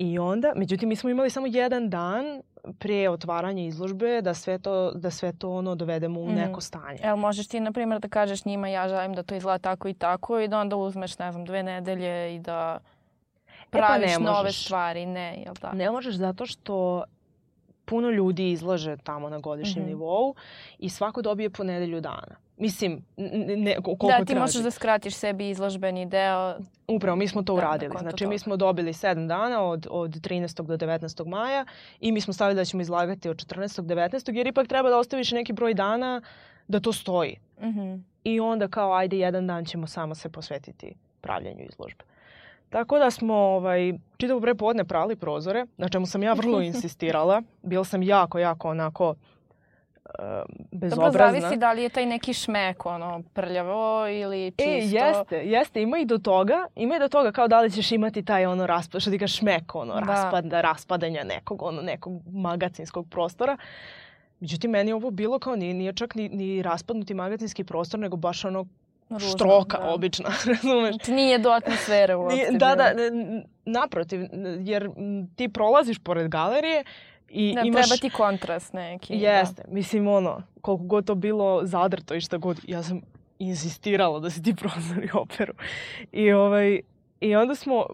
I 0.00 0.18
onda, 0.18 0.52
međutim, 0.56 0.88
mi 0.88 0.96
smo 0.96 1.10
imali 1.10 1.30
samo 1.30 1.46
jedan 1.46 1.90
dan 1.90 2.42
pre 2.78 3.08
otvaranja 3.08 3.62
izložbe 3.62 4.22
da 4.22 4.34
sve 4.34 4.58
to, 4.58 4.92
da 4.94 5.10
sve 5.10 5.32
to 5.32 5.50
ono 5.50 5.74
dovedemo 5.74 6.20
u 6.20 6.28
mm. 6.28 6.34
neko 6.34 6.60
stanje. 6.60 6.98
Jel 7.04 7.16
možeš 7.16 7.48
ti, 7.48 7.60
na 7.60 7.72
primjer, 7.72 8.00
da 8.00 8.08
kažeš 8.08 8.44
njima 8.44 8.68
ja 8.68 8.88
želim 8.88 9.14
da 9.14 9.22
to 9.22 9.34
izgleda 9.34 9.58
tako 9.58 9.88
i 9.88 9.94
tako 9.94 10.38
i 10.38 10.48
da 10.48 10.58
onda 10.58 10.76
uzmeš, 10.76 11.18
ne 11.18 11.32
znam, 11.32 11.44
dve 11.44 11.62
nedelje 11.62 12.34
i 12.34 12.38
da 12.38 12.78
praviš 13.70 14.12
e 14.12 14.14
pa 14.14 14.22
nove 14.22 14.52
stvari, 14.52 15.06
ne, 15.06 15.42
jel 15.44 15.54
da? 15.62 15.72
Ne 15.72 15.90
možeš 15.90 16.14
zato 16.14 16.46
što 16.46 17.04
puno 17.90 18.10
ljudi 18.10 18.50
izlaže 18.50 18.96
tamo 18.96 19.28
na 19.28 19.38
godišnjem 19.38 19.84
mm 19.84 19.86
-hmm. 19.86 19.90
nivou 19.90 20.34
i 20.78 20.88
svako 20.88 21.22
dobije 21.22 21.50
po 21.50 21.64
nedelju 21.64 22.00
dana. 22.00 22.36
Mislim, 22.56 23.04
ne, 23.56 23.76
koliko 23.82 24.06
Da, 24.06 24.18
ti 24.18 24.24
traži. 24.24 24.40
možeš 24.40 24.62
da 24.62 24.70
skratiš 24.70 25.14
sebi 25.14 25.48
izložbeni 25.48 26.06
deo. 26.06 26.54
Upravo, 26.88 27.16
mi 27.16 27.28
smo 27.28 27.42
to 27.42 27.54
da, 27.54 27.58
uradili. 27.58 27.94
Znači, 27.98 28.24
toga. 28.24 28.28
mi 28.28 28.38
smo 28.38 28.56
dobili 28.56 28.92
7 28.92 29.26
dana 29.28 29.62
od, 29.62 29.86
od 29.90 30.10
13. 30.10 30.62
do 30.62 30.76
19. 30.76 31.26
maja 31.26 31.64
i 32.00 32.12
mi 32.12 32.20
smo 32.20 32.32
stavili 32.32 32.56
da 32.56 32.64
ćemo 32.64 32.82
izlagati 32.82 33.28
od 33.28 33.36
14. 33.36 33.80
do 33.80 33.94
19. 33.94 34.36
jer 34.36 34.46
ipak 34.46 34.68
treba 34.68 34.90
da 34.90 34.98
ostaviš 34.98 35.32
neki 35.32 35.52
broj 35.52 35.74
dana 35.74 36.22
da 36.68 36.80
to 36.80 36.92
stoji. 36.92 37.36
Mm 37.60 37.68
-hmm. 37.68 38.02
I 38.24 38.40
onda 38.40 38.68
kao, 38.68 38.92
ajde, 38.92 39.18
jedan 39.18 39.46
dan 39.46 39.64
ćemo 39.64 39.86
samo 39.86 40.14
se 40.14 40.28
posvetiti 40.28 40.94
pravljenju 41.20 41.64
izložbe. 41.70 42.04
Tako 42.70 42.98
da 42.98 43.10
smo 43.10 43.34
ovaj, 43.34 43.92
čitavo 44.16 44.40
prepodne 44.40 44.84
prali 44.84 45.16
prozore, 45.16 45.66
na 45.76 45.88
čemu 45.88 46.06
sam 46.06 46.22
ja 46.22 46.32
vrlo 46.32 46.62
insistirala. 46.70 47.42
Bila 47.62 47.84
sam 47.84 48.02
jako, 48.02 48.38
jako 48.38 48.68
onako 48.68 49.14
bezobrazna. 50.72 51.18
Dobro, 51.18 51.40
zavisi 51.40 51.56
da 51.56 51.72
li 51.72 51.82
je 51.82 51.88
taj 51.88 52.06
neki 52.06 52.34
šmek, 52.34 52.86
ono, 52.86 53.22
prljavo 53.32 54.08
ili 54.08 54.46
e, 54.46 54.50
čisto. 54.50 54.96
E, 54.96 55.04
jeste, 55.04 55.36
jeste, 55.36 55.82
ima 55.82 55.98
i 55.98 56.04
do 56.04 56.18
toga, 56.18 56.66
ima 56.76 56.96
i 56.96 56.98
do 56.98 57.08
toga 57.08 57.32
kao 57.32 57.48
da 57.48 57.60
li 57.60 57.70
ćeš 57.70 57.92
imati 57.92 58.24
taj 58.24 58.46
ono 58.46 58.66
raspad, 58.66 59.00
što 59.00 59.10
ti 59.10 59.18
ga 59.18 59.26
šmek, 59.26 59.74
ono, 59.74 59.94
da. 59.94 60.00
raspada, 60.00 60.60
raspadanja 60.60 61.24
nekog, 61.24 61.62
ono, 61.62 61.82
nekog 61.82 62.22
magacinskog 62.32 63.06
prostora. 63.10 63.56
Međutim, 64.40 64.70
meni 64.70 64.92
ovo 64.92 65.10
bilo 65.10 65.38
kao 65.38 65.56
nije, 65.56 65.74
nije 65.74 65.92
čak 65.92 66.14
ni, 66.14 66.28
ni 66.28 66.62
raspadnuti 66.62 67.14
magacinski 67.14 67.64
prostor, 67.64 68.00
nego 68.00 68.16
baš 68.16 68.44
ono 68.44 68.66
Ružno, 69.10 69.28
štroka 69.28 69.78
da. 69.78 69.90
obična, 69.90 70.30
razumeš? 70.52 70.94
Znači, 70.94 71.12
nije 71.12 71.38
do 71.38 71.50
atmosfere 71.50 72.16
uopšte. 72.16 72.48
Da, 72.50 72.74
da, 72.74 72.92
naprotiv, 73.64 74.20
jer 74.60 74.90
ti 75.36 75.48
prolaziš 75.48 75.98
pored 75.98 76.28
galerije 76.28 76.84
I 77.28 77.54
da, 77.54 77.60
imaš... 77.60 77.88
treba 77.88 78.00
ti 78.00 78.10
kontrast 78.10 78.72
neki. 78.72 79.18
Da. 79.18 79.26
Jeste. 79.26 79.62
Da. 79.66 79.74
Mislim, 79.74 80.08
ono, 80.08 80.42
koliko 80.60 80.84
god 80.84 81.06
to 81.06 81.14
bilo 81.14 81.60
zadrto 81.64 82.14
i 82.14 82.20
šta 82.20 82.36
god, 82.36 82.60
ja 82.66 82.82
sam 82.82 83.00
insistirala 83.38 84.20
da 84.20 84.30
se 84.30 84.42
ti 84.42 84.54
prozori 84.54 85.08
operu. 85.14 85.52
I, 86.12 86.32
ovaj, 86.32 86.80
I 87.20 87.36
onda 87.36 87.54
smo 87.54 87.86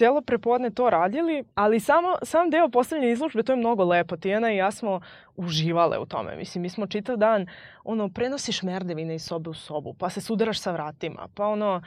celo 0.00 0.20
prepodne 0.20 0.70
to 0.70 0.90
radili, 0.90 1.44
ali 1.54 1.80
samo, 1.80 2.08
sam 2.22 2.50
deo 2.50 2.68
postavljanja 2.68 3.12
izložbe, 3.12 3.42
to 3.42 3.52
je 3.52 3.56
mnogo 3.56 3.84
lepo. 3.84 4.16
Tijena 4.16 4.52
i 4.52 4.56
ja 4.56 4.70
smo 4.70 5.00
uživale 5.36 5.98
u 5.98 6.06
tome. 6.06 6.36
Mislim, 6.36 6.62
mi 6.62 6.68
smo 6.68 6.86
čitav 6.86 7.16
dan, 7.16 7.46
ono, 7.84 8.08
prenosiš 8.08 8.62
merdevine 8.62 9.14
iz 9.14 9.24
sobe 9.24 9.50
u 9.50 9.54
sobu, 9.54 9.94
pa 9.94 10.10
se 10.10 10.20
sudaraš 10.20 10.60
sa 10.60 10.72
vratima, 10.72 11.28
pa 11.34 11.46
ono, 11.46 11.82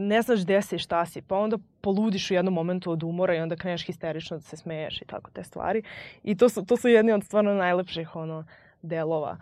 ne 0.00 0.22
znaš 0.22 0.44
gde 0.44 0.62
si 0.62 0.78
šta 0.78 1.06
si, 1.06 1.22
pa 1.22 1.36
onda 1.36 1.58
poludiš 1.80 2.30
u 2.30 2.34
jednom 2.34 2.54
momentu 2.54 2.90
od 2.90 3.02
umora 3.02 3.34
i 3.34 3.40
onda 3.40 3.56
kreneš 3.56 3.86
histerično 3.86 4.36
da 4.36 4.42
se 4.42 4.56
smeješ 4.56 5.02
i 5.02 5.04
tako 5.04 5.30
te 5.30 5.44
stvari. 5.44 5.82
I 6.22 6.36
to 6.36 6.48
su, 6.48 6.66
to 6.66 6.76
su 6.76 6.88
jedni 6.88 7.12
od 7.12 7.24
stvarno 7.24 7.54
najlepših, 7.54 8.16
ono, 8.16 8.44
delova 8.82 9.36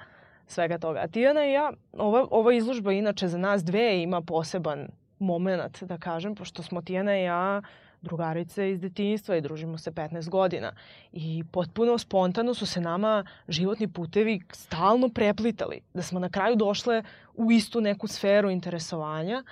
svega 0.47 0.79
toga. 0.79 1.01
A 1.01 1.09
Tijana 1.09 1.47
i 1.47 1.53
ja, 1.53 1.73
ova, 1.93 2.27
ova 2.31 2.55
izložba 2.55 2.93
inače 2.93 3.29
za 3.29 3.39
nas 3.39 3.65
dve 3.65 4.03
ima 4.03 4.21
poseban 4.21 4.89
moment, 5.23 5.83
da 5.83 5.99
kažem, 5.99 6.35
pošto 6.35 6.63
smo 6.63 6.83
Tijana 6.83 7.19
i 7.19 7.23
ja 7.23 7.63
drugarice 8.03 8.71
iz 8.71 8.81
detinjstva 8.81 9.37
i 9.37 9.41
družimo 9.41 9.79
se 9.79 9.91
15 9.91 10.29
godina. 10.29 10.73
I 11.13 11.45
potpuno 11.53 11.99
spontano 11.99 12.55
su 12.55 12.67
se 12.67 12.81
nama 12.81 13.25
životni 13.49 13.89
putevi 13.89 14.41
stalno 14.53 15.09
preplitali. 15.09 15.81
Da 15.95 16.03
smo 16.03 16.21
na 16.21 16.29
kraju 16.29 16.57
došle 16.57 17.03
u 17.35 17.53
istu 17.53 17.81
neku 17.81 18.07
sferu 18.07 18.51
interesovanja. 18.51 19.45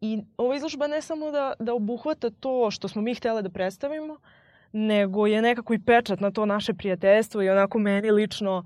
I 0.00 0.22
ova 0.36 0.56
izložba 0.56 0.86
ne 0.86 1.02
samo 1.02 1.30
da, 1.30 1.52
da 1.58 1.74
obuhvata 1.74 2.30
to 2.30 2.70
što 2.70 2.88
smo 2.88 3.02
mi 3.02 3.14
htjele 3.14 3.42
da 3.42 3.50
predstavimo, 3.50 4.16
nego 4.72 5.26
je 5.26 5.42
nekako 5.42 5.74
i 5.74 5.78
pečat 5.78 6.20
na 6.20 6.30
to 6.30 6.46
naše 6.46 6.74
prijateljstvo 6.74 7.42
i 7.42 7.50
onako 7.50 7.78
meni 7.78 8.10
lično 8.10 8.64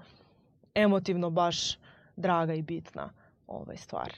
emotivno 0.74 1.30
baš 1.30 1.78
draga 2.16 2.54
i 2.54 2.62
bitna 2.62 3.10
ovaj 3.46 3.76
stvar. 3.76 4.12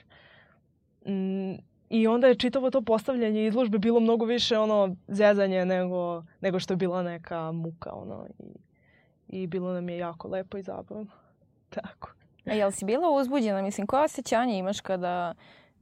Mm, 1.06 1.54
I 1.94 2.06
onda 2.06 2.26
je 2.26 2.34
čitavo 2.34 2.70
to 2.70 2.82
postavljanje 2.82 3.46
izložbe 3.46 3.78
bilo 3.78 4.00
mnogo 4.00 4.24
više 4.24 4.58
ono 4.58 4.96
zezanje 5.08 5.64
nego, 5.64 6.22
nego 6.40 6.60
što 6.60 6.72
je 6.72 6.76
bila 6.76 7.02
neka 7.02 7.52
muka. 7.52 7.92
Ono, 7.92 8.26
i, 8.38 9.42
I 9.42 9.46
bilo 9.46 9.72
nam 9.72 9.88
je 9.88 9.98
jako 9.98 10.28
lepo 10.28 10.58
i 10.58 10.62
zabavno. 10.62 11.06
Tako. 11.80 12.10
A 12.46 12.52
jel 12.52 12.70
si 12.70 12.84
bila 12.84 13.10
uzbuđena? 13.10 13.62
Mislim, 13.62 13.86
koja 13.86 14.04
osjećanja 14.04 14.54
imaš 14.54 14.80
kada 14.80 15.34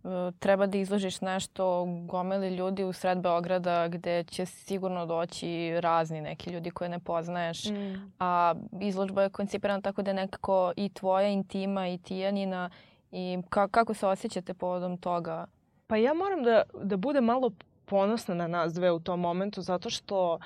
uh, 0.03 0.11
treba 0.39 0.67
da 0.67 0.79
izložiš 0.79 1.21
nešto 1.21 1.87
gomeli 2.09 2.57
ljudi 2.57 2.85
u 2.85 2.93
sred 2.93 3.19
Beograda 3.19 3.89
gde 3.89 4.25
će 4.25 4.47
sigurno 4.47 5.07
doći 5.07 5.81
razni 5.81 6.21
neki 6.21 6.51
ljudi 6.51 6.71
koje 6.71 6.89
ne 6.91 6.99
poznaješ, 6.99 7.65
mm. 7.65 8.13
a 8.19 8.55
izložba 8.81 9.23
je 9.23 9.31
koncipirana 9.31 9.81
tako 9.81 10.03
da 10.03 10.11
je 10.11 10.15
nekako 10.15 10.73
i 10.77 10.89
tvoja 10.89 11.29
intima 11.29 11.89
i 11.89 11.99
Tijanina 11.99 12.71
I 13.13 13.39
ka 13.49 13.69
kako 13.69 13.95
se 13.95 14.07
osjećate 14.07 14.55
povodom 14.55 14.99
toga? 14.99 15.47
Pa 15.87 15.97
ja 15.97 16.15
moram 16.15 16.43
da, 16.43 16.63
da 16.83 16.97
budem 16.97 17.25
malo 17.25 17.51
ponosna 17.85 18.35
na 18.35 18.47
nas 18.47 18.75
dve 18.75 18.93
u 18.93 19.01
tom 19.01 19.21
momentu 19.21 19.63
zato 19.63 19.91
što 19.91 20.39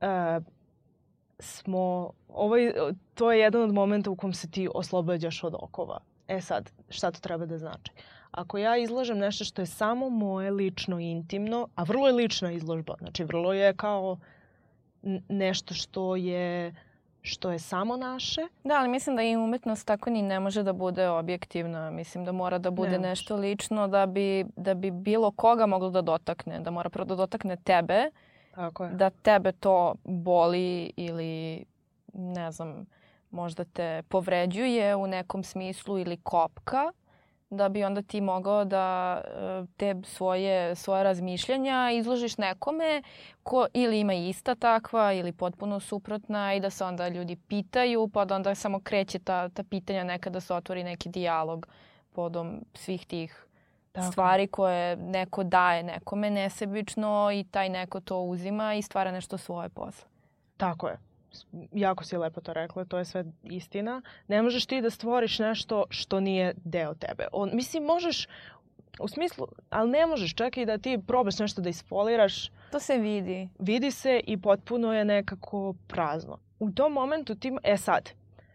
e, 0.00 0.40
smo, 1.38 2.12
ovaj, 2.28 2.72
to 3.14 3.32
je 3.32 3.40
jedan 3.40 3.62
od 3.62 3.74
momenta 3.74 4.10
u 4.10 4.16
kom 4.16 4.32
se 4.32 4.50
ti 4.50 4.68
oslobađaš 4.74 5.44
od 5.44 5.54
okova. 5.60 5.98
E 6.28 6.40
sad, 6.40 6.70
šta 6.88 7.10
to 7.10 7.20
treba 7.20 7.46
da 7.46 7.58
znači? 7.58 7.92
Ako 8.30 8.58
ja 8.58 8.76
izlažem 8.76 9.18
nešto 9.18 9.44
što 9.44 9.62
je 9.62 9.66
samo 9.66 10.10
moje 10.10 10.50
lično 10.50 11.00
intimno, 11.00 11.68
a 11.74 11.82
vrlo 11.82 12.06
je 12.06 12.12
lična 12.12 12.52
izložba, 12.52 12.94
znači 12.98 13.24
vrlo 13.24 13.52
je 13.52 13.74
kao 13.76 14.18
nešto 15.28 15.74
što 15.74 16.16
je 16.16 16.74
što 17.22 17.50
je 17.50 17.58
samo 17.58 17.96
naše. 17.96 18.40
Da, 18.64 18.78
ali 18.78 18.88
mislim 18.88 19.16
da 19.16 19.22
i 19.22 19.36
umetnost 19.36 19.86
tako 19.86 20.10
ni 20.10 20.22
ne 20.22 20.40
može 20.40 20.62
da 20.62 20.72
bude 20.72 21.08
objektivna. 21.08 21.90
Mislim 21.90 22.24
da 22.24 22.32
mora 22.32 22.58
da 22.58 22.70
bude 22.70 22.98
ne 22.98 23.08
nešto 23.08 23.36
lično 23.36 23.88
da 23.88 24.06
bi, 24.06 24.46
da 24.56 24.74
bi 24.74 24.90
bilo 24.90 25.30
koga 25.30 25.66
moglo 25.66 25.90
da 25.90 26.02
dotakne. 26.02 26.60
Da 26.60 26.70
mora 26.70 26.90
prvo 26.90 27.04
da 27.04 27.14
dotakne 27.14 27.56
tebe. 27.56 28.10
Tako 28.54 28.84
je. 28.84 28.90
Da 28.90 29.10
tebe 29.10 29.52
to 29.52 29.94
boli 30.04 30.92
ili 30.96 31.64
ne 32.12 32.52
znam, 32.52 32.86
možda 33.30 33.64
te 33.64 34.02
povređuje 34.08 34.96
u 34.96 35.06
nekom 35.06 35.44
smislu 35.44 35.98
ili 35.98 36.16
kopka 36.16 36.92
da 37.50 37.68
bi 37.68 37.84
onda 37.84 38.02
ti 38.02 38.20
mogao 38.20 38.64
da 38.64 39.20
e, 39.24 39.66
te 39.76 39.94
svoje, 40.04 40.74
svoje 40.74 41.04
razmišljanja 41.04 41.90
izložiš 41.92 42.38
nekome 42.38 43.02
ko 43.42 43.66
ili 43.72 44.00
ima 44.00 44.14
ista 44.14 44.54
takva 44.54 45.12
ili 45.12 45.32
potpuno 45.32 45.80
suprotna 45.80 46.54
i 46.54 46.60
da 46.60 46.70
se 46.70 46.84
onda 46.84 47.08
ljudi 47.08 47.36
pitaju 47.36 48.08
pa 48.08 48.24
da 48.24 48.34
onda 48.34 48.54
samo 48.54 48.80
kreće 48.80 49.18
ta, 49.18 49.48
ta 49.48 49.62
pitanja 49.62 50.04
nekada 50.04 50.34
da 50.34 50.40
se 50.40 50.54
otvori 50.54 50.84
neki 50.84 51.08
dijalog 51.08 51.66
podom 52.12 52.64
svih 52.74 53.06
tih 53.06 53.46
Tako. 53.92 54.12
stvari 54.12 54.46
koje 54.46 54.96
neko 54.96 55.44
daje 55.44 55.82
nekome 55.82 56.30
nesebično 56.30 57.30
i 57.32 57.44
taj 57.44 57.68
neko 57.68 58.00
to 58.00 58.20
uzima 58.20 58.74
i 58.74 58.82
stvara 58.82 59.12
nešto 59.12 59.38
svoje 59.38 59.68
posle. 59.68 60.08
Tako 60.56 60.88
je 60.88 61.09
jako 61.72 62.04
si 62.04 62.16
lepo 62.16 62.40
to 62.40 62.52
rekla, 62.52 62.84
to 62.84 62.98
je 62.98 63.04
sve 63.04 63.24
istina. 63.44 64.02
Ne 64.28 64.42
možeš 64.42 64.66
ti 64.66 64.80
da 64.80 64.90
stvoriš 64.90 65.38
nešto 65.38 65.84
što 65.90 66.20
nije 66.20 66.54
deo 66.64 66.94
tebe. 66.94 67.26
On, 67.32 67.50
mislim, 67.52 67.84
možeš 67.84 68.28
u 69.00 69.08
smislu, 69.08 69.46
ali 69.70 69.90
ne 69.90 70.06
možeš 70.06 70.34
čak 70.34 70.56
i 70.56 70.66
da 70.66 70.78
ti 70.78 70.98
probaš 71.06 71.38
nešto 71.38 71.62
da 71.62 71.68
isfoliraš. 71.68 72.50
To 72.72 72.80
se 72.80 72.98
vidi. 72.98 73.48
Vidi 73.58 73.90
se 73.90 74.20
i 74.26 74.36
potpuno 74.36 74.94
je 74.94 75.04
nekako 75.04 75.74
prazno. 75.86 76.38
U 76.58 76.70
tom 76.70 76.92
momentu 76.92 77.34
ti, 77.34 77.52
e 77.62 77.76
sad, 77.76 78.10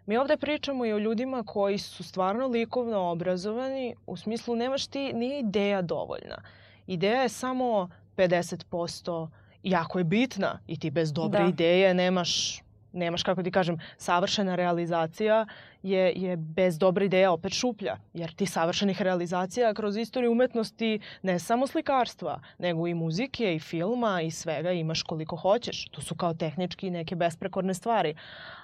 mi 0.06 0.18
ovde 0.18 0.38
pričamo 0.38 0.86
i 0.86 0.94
o 0.94 0.98
ljudima 0.98 1.44
koji 1.44 1.78
su 1.78 2.04
stvarno 2.04 2.48
likovno 2.48 3.00
obrazovani, 3.00 3.96
u 4.08 4.18
smislu 4.18 4.56
nemaš 4.56 4.88
ti, 4.88 5.14
nije 5.14 5.40
ideja 5.40 5.82
dovoljna. 5.82 6.42
Ideja 6.88 7.22
je 7.22 7.30
samo 7.30 7.90
50% 8.18 9.28
jako 9.64 9.98
je 9.98 10.04
bitna 10.04 10.60
i 10.68 10.80
ti 10.80 10.92
bez 10.92 11.14
dobre 11.14 11.40
da. 11.40 11.50
ideje 11.50 11.94
nemaš 11.94 12.62
nemaš, 12.96 13.24
kako 13.24 13.44
ti 13.44 13.52
kažem, 13.52 13.78
savršena 13.98 14.56
realizacija 14.56 15.46
je, 15.84 16.14
je 16.16 16.38
bez 16.38 16.78
dobre 16.78 17.06
ideje 17.06 17.30
opet 17.30 17.54
šuplja. 17.54 17.98
Jer 18.14 18.34
ti 18.34 18.46
savršenih 18.46 19.02
realizacija 19.02 19.74
kroz 19.74 19.98
istoriju 19.98 20.32
umetnosti 20.32 21.00
ne 21.22 21.40
samo 21.40 21.68
slikarstva, 21.68 22.42
nego 22.58 22.88
i 22.88 22.94
muzike 22.94 23.56
i 23.56 23.60
filma 23.60 24.22
i 24.22 24.32
svega 24.32 24.72
imaš 24.72 25.04
koliko 25.04 25.36
hoćeš. 25.36 25.88
To 25.92 26.02
su 26.02 26.16
kao 26.16 26.34
tehnički 26.34 26.90
neke 26.90 27.16
besprekorne 27.16 27.74
stvari. 27.74 28.16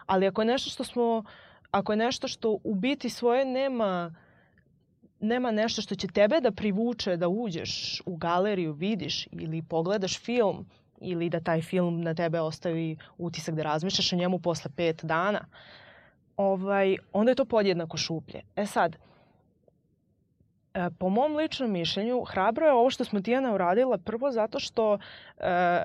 Ali 0.05 0.27
ako 0.27 0.41
je 0.41 0.45
nešto 0.45 0.69
što 0.69 0.83
smo, 0.83 1.23
ako 1.71 1.93
je 1.93 1.97
nešto 1.97 2.27
što 2.27 2.57
u 2.63 2.75
biti 2.75 3.09
svoje 3.09 3.45
nema 3.45 4.13
nema 5.21 5.51
nešto 5.51 5.81
što 5.81 5.95
će 5.95 6.07
tebe 6.07 6.41
da 6.41 6.51
privuče 6.51 7.17
da 7.17 7.27
uđeš 7.27 8.01
u 8.05 8.15
galeriju, 8.15 8.73
vidiš 8.73 9.27
ili 9.31 9.61
pogledaš 9.61 10.19
film 10.19 10.65
ili 11.01 11.29
da 11.29 11.39
taj 11.39 11.61
film 11.61 12.01
na 12.01 12.13
tebe 12.13 12.39
ostavi 12.39 12.97
utisak 13.17 13.55
da 13.55 13.63
razmišljaš 13.63 14.13
o 14.13 14.15
njemu 14.15 14.39
posle 14.39 14.71
pet 14.75 15.05
dana, 15.05 15.45
ovaj, 16.37 16.97
onda 17.13 17.31
je 17.31 17.35
to 17.35 17.45
podjednako 17.45 17.97
šuplje. 17.97 18.41
E 18.55 18.65
sad, 18.65 18.95
e, 20.73 20.89
po 20.99 21.09
mom 21.09 21.35
ličnom 21.35 21.71
mišljenju, 21.71 22.23
hrabro 22.23 22.65
je 22.65 22.73
ovo 22.73 22.89
što 22.89 23.03
smo 23.03 23.21
Tijana 23.21 23.53
uradila 23.53 23.97
prvo 23.97 24.31
zato 24.31 24.59
što 24.59 24.97
e, 25.37 25.83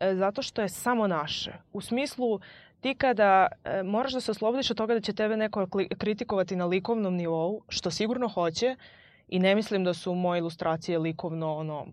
e, 0.00 0.14
zato 0.14 0.42
što 0.42 0.62
je 0.62 0.68
samo 0.68 1.06
naše. 1.06 1.52
U 1.72 1.80
smislu, 1.80 2.40
ti 2.80 2.94
kada 2.94 3.46
moraš 3.84 4.12
da 4.12 4.20
se 4.20 4.30
oslobodiš 4.30 4.70
od 4.70 4.76
toga 4.76 4.94
da 4.94 5.00
će 5.00 5.12
tebe 5.12 5.36
neko 5.36 5.66
kritikovati 5.98 6.56
na 6.56 6.66
likovnom 6.66 7.14
nivou, 7.14 7.62
što 7.68 7.90
sigurno 7.90 8.28
hoće, 8.28 8.76
i 9.28 9.38
ne 9.38 9.54
mislim 9.54 9.84
da 9.84 9.94
su 9.94 10.14
moje 10.14 10.38
ilustracije 10.38 10.98
likovno 10.98 11.56
ono 11.56 11.86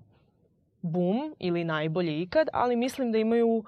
bum 0.81 1.35
ili 1.39 1.63
najbolje 1.63 2.21
ikad, 2.21 2.47
ali 2.53 2.75
mislim 2.75 3.11
da 3.11 3.17
imaju 3.17 3.63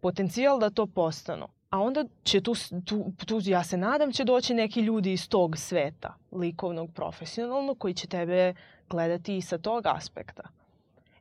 potencijal 0.00 0.60
da 0.60 0.70
to 0.70 0.86
postanu. 0.86 1.46
A 1.70 1.80
onda 1.80 2.04
će 2.22 2.40
tu, 2.40 2.54
tu, 2.84 3.12
tu, 3.26 3.40
ja 3.44 3.64
se 3.64 3.76
nadam, 3.76 4.12
će 4.12 4.24
doći 4.24 4.54
neki 4.54 4.80
ljudi 4.80 5.12
iz 5.12 5.28
tog 5.28 5.56
sveta, 5.58 6.14
likovnog, 6.32 6.90
profesionalnog, 6.94 7.78
koji 7.78 7.94
će 7.94 8.06
tebe 8.06 8.54
gledati 8.90 9.36
i 9.36 9.42
sa 9.42 9.58
tog 9.58 9.86
aspekta. 9.86 10.42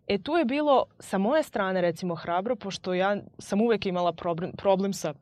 E 0.08 0.18
tu 0.18 0.38
je 0.38 0.46
bilo 0.46 0.86
sa 1.00 1.18
moje 1.18 1.44
strane 1.44 1.82
recimo 1.82 2.16
hrabro, 2.16 2.56
pošto 2.56 2.94
ja 2.94 3.18
sam 3.40 3.62
uvek 3.62 3.86
imala 3.86 4.14
problem, 4.14 4.52
problem 4.52 4.94
sa 4.94 5.14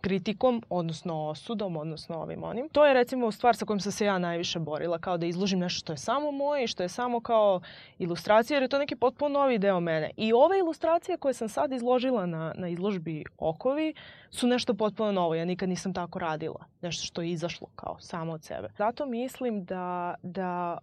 kritikom, 0.00 0.62
odnosno 0.70 1.28
osudom, 1.28 1.76
odnosno 1.76 2.16
ovim 2.16 2.44
onim. 2.44 2.68
To 2.68 2.86
je 2.86 2.94
recimo 2.94 3.32
stvar 3.32 3.56
sa 3.56 3.64
kojom 3.64 3.80
sam 3.80 3.92
se 3.92 4.04
ja 4.04 4.18
najviše 4.18 4.58
borila, 4.58 4.98
kao 4.98 5.18
da 5.18 5.26
izložim 5.26 5.58
nešto 5.58 5.78
što 5.78 5.92
je 5.92 5.96
samo 5.96 6.30
moje 6.30 6.64
i 6.64 6.66
što 6.66 6.82
je 6.82 6.88
samo 6.88 7.20
kao 7.20 7.60
ilustracija, 7.98 8.56
jer 8.56 8.62
je 8.62 8.68
to 8.68 8.78
neki 8.78 8.96
potpuno 8.96 9.40
novi 9.40 9.58
deo 9.58 9.80
mene. 9.80 10.10
I 10.16 10.32
ove 10.32 10.58
ilustracije 10.58 11.16
koje 11.16 11.34
sam 11.34 11.48
sad 11.48 11.72
izložila 11.72 12.26
na, 12.26 12.54
na 12.56 12.68
izložbi 12.68 13.24
Okovi 13.38 13.94
su 14.30 14.46
nešto 14.46 14.74
potpuno 14.74 15.12
novo. 15.12 15.34
Ja 15.34 15.44
nikad 15.44 15.68
nisam 15.68 15.94
tako 15.94 16.18
radila. 16.18 16.64
Nešto 16.80 17.06
što 17.06 17.22
je 17.22 17.30
izašlo 17.30 17.68
kao 17.76 17.96
samo 18.00 18.32
od 18.32 18.44
sebe. 18.44 18.68
Zato 18.78 19.06
mislim 19.06 19.64
da, 19.64 20.14
da, 20.22 20.78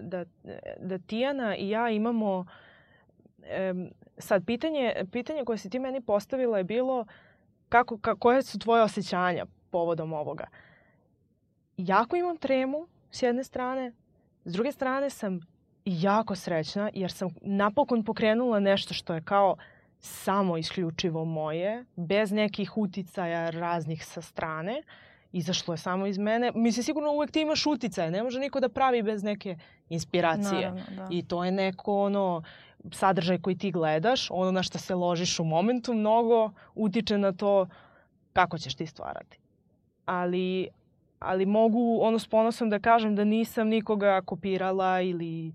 da, 0.00 0.24
da 0.80 0.98
Tijana 0.98 1.56
i 1.56 1.68
ja 1.68 1.90
imamo... 1.90 2.46
E, 3.44 3.74
sad, 4.18 4.46
pitanje, 4.46 4.94
pitanje 5.12 5.44
koje 5.44 5.58
si 5.58 5.70
ti 5.70 5.78
meni 5.78 6.00
postavila 6.00 6.58
je 6.58 6.64
bilo 6.64 7.00
uh, 7.00 7.06
kako, 7.72 7.98
ka, 7.98 8.14
koje 8.14 8.42
su 8.42 8.58
tvoje 8.58 8.82
osjećanja 8.82 9.46
povodom 9.70 10.12
ovoga? 10.12 10.46
Jako 11.76 12.16
imam 12.16 12.36
tremu 12.36 12.86
s 13.10 13.22
jedne 13.22 13.44
strane, 13.44 13.92
s 14.44 14.52
druge 14.52 14.72
strane 14.72 15.10
sam 15.10 15.40
jako 15.84 16.34
srećna 16.34 16.90
jer 16.94 17.12
sam 17.12 17.28
napokon 17.40 18.04
pokrenula 18.04 18.60
nešto 18.60 18.94
što 18.94 19.14
je 19.14 19.22
kao 19.22 19.56
samo 20.00 20.56
isključivo 20.56 21.24
moje, 21.24 21.84
bez 21.96 22.32
nekih 22.32 22.76
uticaja 22.76 23.50
raznih 23.50 24.04
sa 24.04 24.22
strane. 24.22 24.82
Izašlo 25.32 25.74
je 25.74 25.78
samo 25.78 26.06
iz 26.06 26.18
mene. 26.18 26.52
Mislim, 26.54 26.84
sigurno 26.84 27.12
uvek 27.12 27.30
ti 27.30 27.40
imaš 27.40 27.66
uticaje. 27.66 28.10
Ne 28.10 28.22
može 28.22 28.40
niko 28.40 28.60
da 28.60 28.68
pravi 28.68 29.02
bez 29.02 29.22
neke 29.22 29.56
inspiracije. 29.88 30.70
Naravno, 30.70 30.82
da. 30.96 31.08
I 31.10 31.22
to 31.22 31.44
je 31.44 31.52
neko 31.52 32.02
ono 32.04 32.42
sadržaj 32.90 33.38
koji 33.38 33.58
ti 33.58 33.70
gledaš, 33.70 34.30
ono 34.30 34.50
na 34.50 34.62
što 34.62 34.78
se 34.78 34.94
ložiš 34.94 35.40
u 35.40 35.44
momentu, 35.44 35.94
mnogo 35.94 36.50
utiče 36.74 37.18
na 37.18 37.32
to 37.32 37.66
kako 38.32 38.58
ćeš 38.58 38.74
ti 38.74 38.86
stvarati. 38.86 39.38
Ali, 40.06 40.68
ali 41.18 41.46
mogu 41.46 41.98
ono 42.02 42.18
s 42.18 42.28
ponosom 42.28 42.70
da 42.70 42.78
kažem 42.78 43.16
da 43.16 43.24
nisam 43.24 43.68
nikoga 43.68 44.20
kopirala 44.20 45.00
ili 45.00 45.54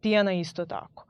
Tijana 0.00 0.32
isto 0.32 0.66
tako. 0.66 1.06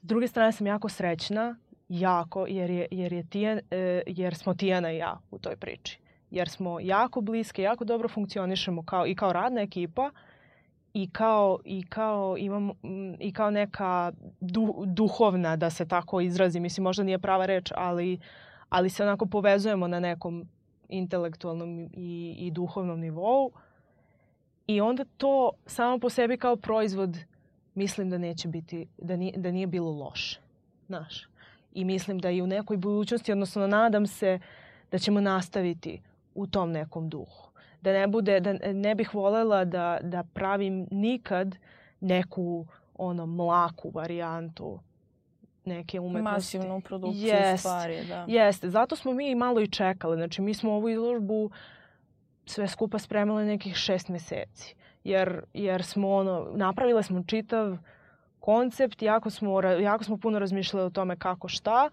S 0.00 0.04
druge 0.04 0.28
strane 0.28 0.52
sam 0.52 0.66
jako 0.66 0.88
srećna, 0.88 1.56
jako, 1.88 2.46
jer, 2.46 2.70
je, 2.70 2.86
jer, 2.90 3.12
je 3.12 3.26
Tijan, 3.26 3.60
e, 3.70 4.02
jer 4.06 4.34
smo 4.34 4.54
Tijana 4.54 4.92
i 4.92 4.96
ja 4.96 5.18
u 5.30 5.38
toj 5.38 5.56
priči. 5.56 5.98
Jer 6.30 6.48
smo 6.48 6.80
jako 6.80 7.20
bliske, 7.20 7.62
jako 7.62 7.84
dobro 7.84 8.08
funkcionišemo 8.08 8.82
kao, 8.82 9.06
i 9.06 9.14
kao 9.14 9.32
radna 9.32 9.60
ekipa, 9.60 10.10
i 11.02 11.10
kao, 11.12 11.58
i 11.64 11.82
kao, 11.82 12.36
imam, 12.38 12.66
mm, 12.66 13.14
i 13.20 13.32
kao 13.32 13.50
neka 13.50 14.12
du, 14.40 14.84
duhovna, 14.86 15.56
da 15.56 15.70
se 15.70 15.88
tako 15.88 16.20
izrazi, 16.20 16.60
mislim 16.60 16.84
možda 16.84 17.02
nije 17.02 17.18
prava 17.18 17.46
reč, 17.46 17.72
ali, 17.74 18.18
ali 18.68 18.90
se 18.90 19.02
onako 19.02 19.26
povezujemo 19.26 19.88
na 19.88 20.00
nekom 20.00 20.48
intelektualnom 20.88 21.90
i, 21.92 22.36
i 22.38 22.50
duhovnom 22.50 23.00
nivou. 23.00 23.50
I 24.66 24.80
onda 24.80 25.04
to 25.16 25.50
samo 25.66 25.98
po 25.98 26.10
sebi 26.10 26.36
kao 26.36 26.56
proizvod 26.56 27.18
mislim 27.74 28.10
da 28.10 28.18
neće 28.18 28.48
biti, 28.48 28.88
da 28.98 29.16
nije, 29.16 29.32
da 29.36 29.50
nije 29.50 29.66
bilo 29.66 29.90
loše. 29.90 30.40
Znaš. 30.86 31.28
I 31.74 31.84
mislim 31.84 32.18
da 32.18 32.30
i 32.30 32.42
u 32.42 32.46
nekoj 32.46 32.76
budućnosti, 32.76 33.32
odnosno 33.32 33.66
nadam 33.66 34.06
se 34.06 34.38
da 34.90 34.98
ćemo 34.98 35.20
nastaviti 35.20 36.00
u 36.34 36.46
tom 36.46 36.72
nekom 36.72 37.08
duhu 37.08 37.47
da 37.80 37.92
ne 37.92 38.06
bude, 38.06 38.40
da 38.40 38.52
ne 38.72 38.94
bih 38.94 39.14
volela 39.14 39.64
da, 39.64 39.98
da 40.02 40.22
pravim 40.34 40.86
nikad 40.90 41.56
neku 42.00 42.66
ono 42.94 43.26
mlaku 43.26 43.90
varijantu 43.90 44.78
neke 45.64 46.00
umetnosti. 46.00 46.58
Masivnu 46.58 46.80
produkciju 46.80 47.26
jest, 47.26 47.60
stvari, 47.60 48.04
da. 48.08 48.24
Jeste, 48.28 48.70
zato 48.70 48.96
smo 48.96 49.12
mi 49.12 49.34
malo 49.34 49.60
i 49.60 49.68
čekali. 49.68 50.16
Znači, 50.16 50.42
mi 50.42 50.54
smo 50.54 50.72
ovu 50.72 50.88
izložbu 50.88 51.50
sve 52.46 52.68
skupa 52.68 52.98
spremale 52.98 53.44
nekih 53.44 53.76
šest 53.76 54.08
meseci. 54.08 54.74
Jer, 55.04 55.42
jer 55.54 55.84
smo 55.84 56.10
ono, 56.10 56.50
napravile 56.54 57.02
smo 57.02 57.22
čitav 57.26 57.76
koncept, 58.40 59.02
jako 59.02 59.30
smo, 59.30 59.62
jako 59.62 60.04
smo 60.04 60.16
puno 60.16 60.38
razmišljali 60.38 60.86
o 60.86 60.90
tome 60.90 61.16
kako 61.16 61.48
šta. 61.48 61.90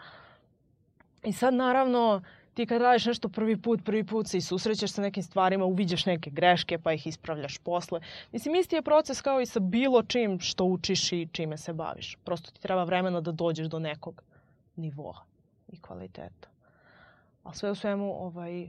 I 1.23 1.33
sad 1.33 1.53
naravno 1.53 2.21
ti 2.55 2.65
kad 2.65 2.81
radiš 2.81 3.05
nešto 3.05 3.29
prvi 3.29 3.57
put, 3.61 3.83
prvi 3.85 4.03
put 4.03 4.27
se 4.27 4.37
i 4.37 4.41
susrećeš 4.41 4.91
sa 4.91 5.01
nekim 5.01 5.23
stvarima, 5.23 5.65
uviđaš 5.65 6.05
neke 6.05 6.29
greške 6.29 6.77
pa 6.79 6.93
ih 6.93 7.07
ispravljaš 7.07 7.57
posle. 7.57 7.99
Mislim, 8.31 8.55
isti 8.55 8.75
je 8.75 8.81
proces 8.81 9.21
kao 9.21 9.41
i 9.41 9.45
sa 9.45 9.59
bilo 9.59 10.03
čim 10.03 10.39
što 10.39 10.63
učiš 10.63 11.11
i 11.11 11.27
čime 11.31 11.57
se 11.57 11.73
baviš. 11.73 12.17
Prosto 12.23 12.51
ti 12.51 12.61
treba 12.61 12.83
vremena 12.83 13.21
da 13.21 13.31
dođeš 13.31 13.67
do 13.67 13.79
nekog 13.79 14.23
nivoa 14.75 15.23
i 15.67 15.81
kvaliteta. 15.81 16.49
A 17.43 17.53
sve 17.53 17.71
u 17.71 17.75
svemu, 17.75 18.25
ovaj, 18.25 18.67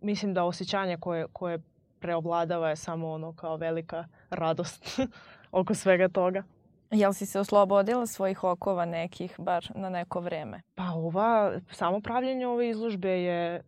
mislim 0.00 0.34
da 0.34 0.44
osjećanje 0.44 0.96
koje, 0.96 1.26
koje 1.32 1.58
preovladava 2.00 2.70
je 2.70 2.76
samo 2.76 3.10
ono 3.10 3.32
kao 3.32 3.56
velika 3.56 4.04
radost 4.30 5.00
oko 5.60 5.74
svega 5.74 6.08
toga. 6.08 6.42
Jel 6.90 7.12
si 7.12 7.26
se 7.26 7.40
oslobodila 7.40 8.06
svojih 8.06 8.44
okova 8.44 8.84
nekih, 8.84 9.34
bar 9.38 9.66
na 9.74 9.90
neko 9.90 10.20
vreme? 10.20 10.62
Pa 10.74 10.90
ova, 10.90 11.60
samo 11.72 12.00
pravljenje 12.00 12.46
ove 12.46 12.68
izložbe 12.68 13.10
je, 13.10 13.62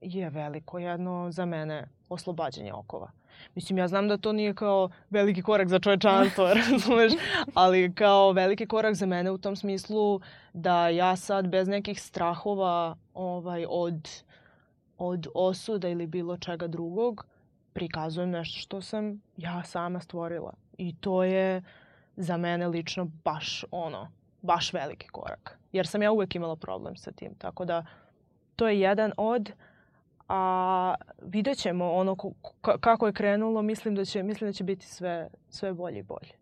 je 0.00 0.30
veliko 0.30 0.78
jedno 0.78 1.30
za 1.30 1.44
mene 1.44 1.88
oslobađanje 2.08 2.72
okova. 2.72 3.10
Mislim, 3.54 3.78
ja 3.78 3.88
znam 3.88 4.08
da 4.08 4.16
to 4.16 4.32
nije 4.32 4.54
kao 4.54 4.88
veliki 5.10 5.42
korak 5.42 5.68
za 5.68 5.78
čovečanstvo, 5.78 6.48
razumeš? 6.70 7.12
Ali 7.54 7.94
kao 7.94 8.32
veliki 8.32 8.66
korak 8.66 8.94
za 8.94 9.06
mene 9.06 9.30
u 9.30 9.38
tom 9.38 9.56
smislu 9.56 10.20
da 10.52 10.88
ja 10.88 11.16
sad 11.16 11.48
bez 11.48 11.68
nekih 11.68 12.02
strahova 12.02 12.96
ovaj, 13.14 13.66
od, 13.68 14.08
od 14.98 15.26
osuda 15.34 15.88
ili 15.88 16.06
bilo 16.06 16.36
čega 16.36 16.66
drugog 16.66 17.26
prikazujem 17.72 18.30
nešto 18.30 18.60
što 18.60 18.82
sam 18.82 19.20
ja 19.36 19.64
sama 19.64 20.00
stvorila. 20.00 20.52
I 20.78 20.94
to 20.96 21.24
je 21.24 21.62
za 22.16 22.36
mene 22.36 22.68
lično 22.68 23.10
baš 23.24 23.64
ono, 23.70 24.12
baš 24.42 24.72
veliki 24.72 25.08
korak. 25.08 25.58
Jer 25.72 25.86
sam 25.86 26.02
ja 26.02 26.12
uvek 26.12 26.34
imala 26.34 26.56
problem 26.56 26.96
sa 26.96 27.12
tim. 27.12 27.34
Tako 27.38 27.64
da 27.64 27.86
to 28.56 28.68
je 28.68 28.80
jedan 28.80 29.12
od 29.16 29.52
a 30.28 30.94
vidjet 31.22 31.58
ćemo 31.58 31.92
ono 31.92 32.16
kako 32.80 33.06
je 33.06 33.12
krenulo, 33.12 33.62
mislim 33.62 33.94
da 33.94 34.04
će, 34.04 34.22
mislim 34.22 34.48
da 34.48 34.52
će 34.52 34.64
biti 34.64 34.86
sve, 34.86 35.28
sve 35.48 35.72
bolje 35.72 35.98
i 35.98 36.02
bolje. 36.02 36.32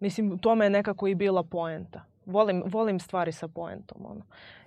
Mislim, 0.00 0.32
u 0.32 0.36
tome 0.36 0.66
je 0.66 0.70
nekako 0.70 1.06
i 1.06 1.14
bila 1.14 1.42
poenta. 1.42 2.04
Volim, 2.26 2.62
volim 2.66 3.00
stvari 3.00 3.32
sa 3.32 3.48
poentom. 3.48 4.06
Ono. 4.06 4.22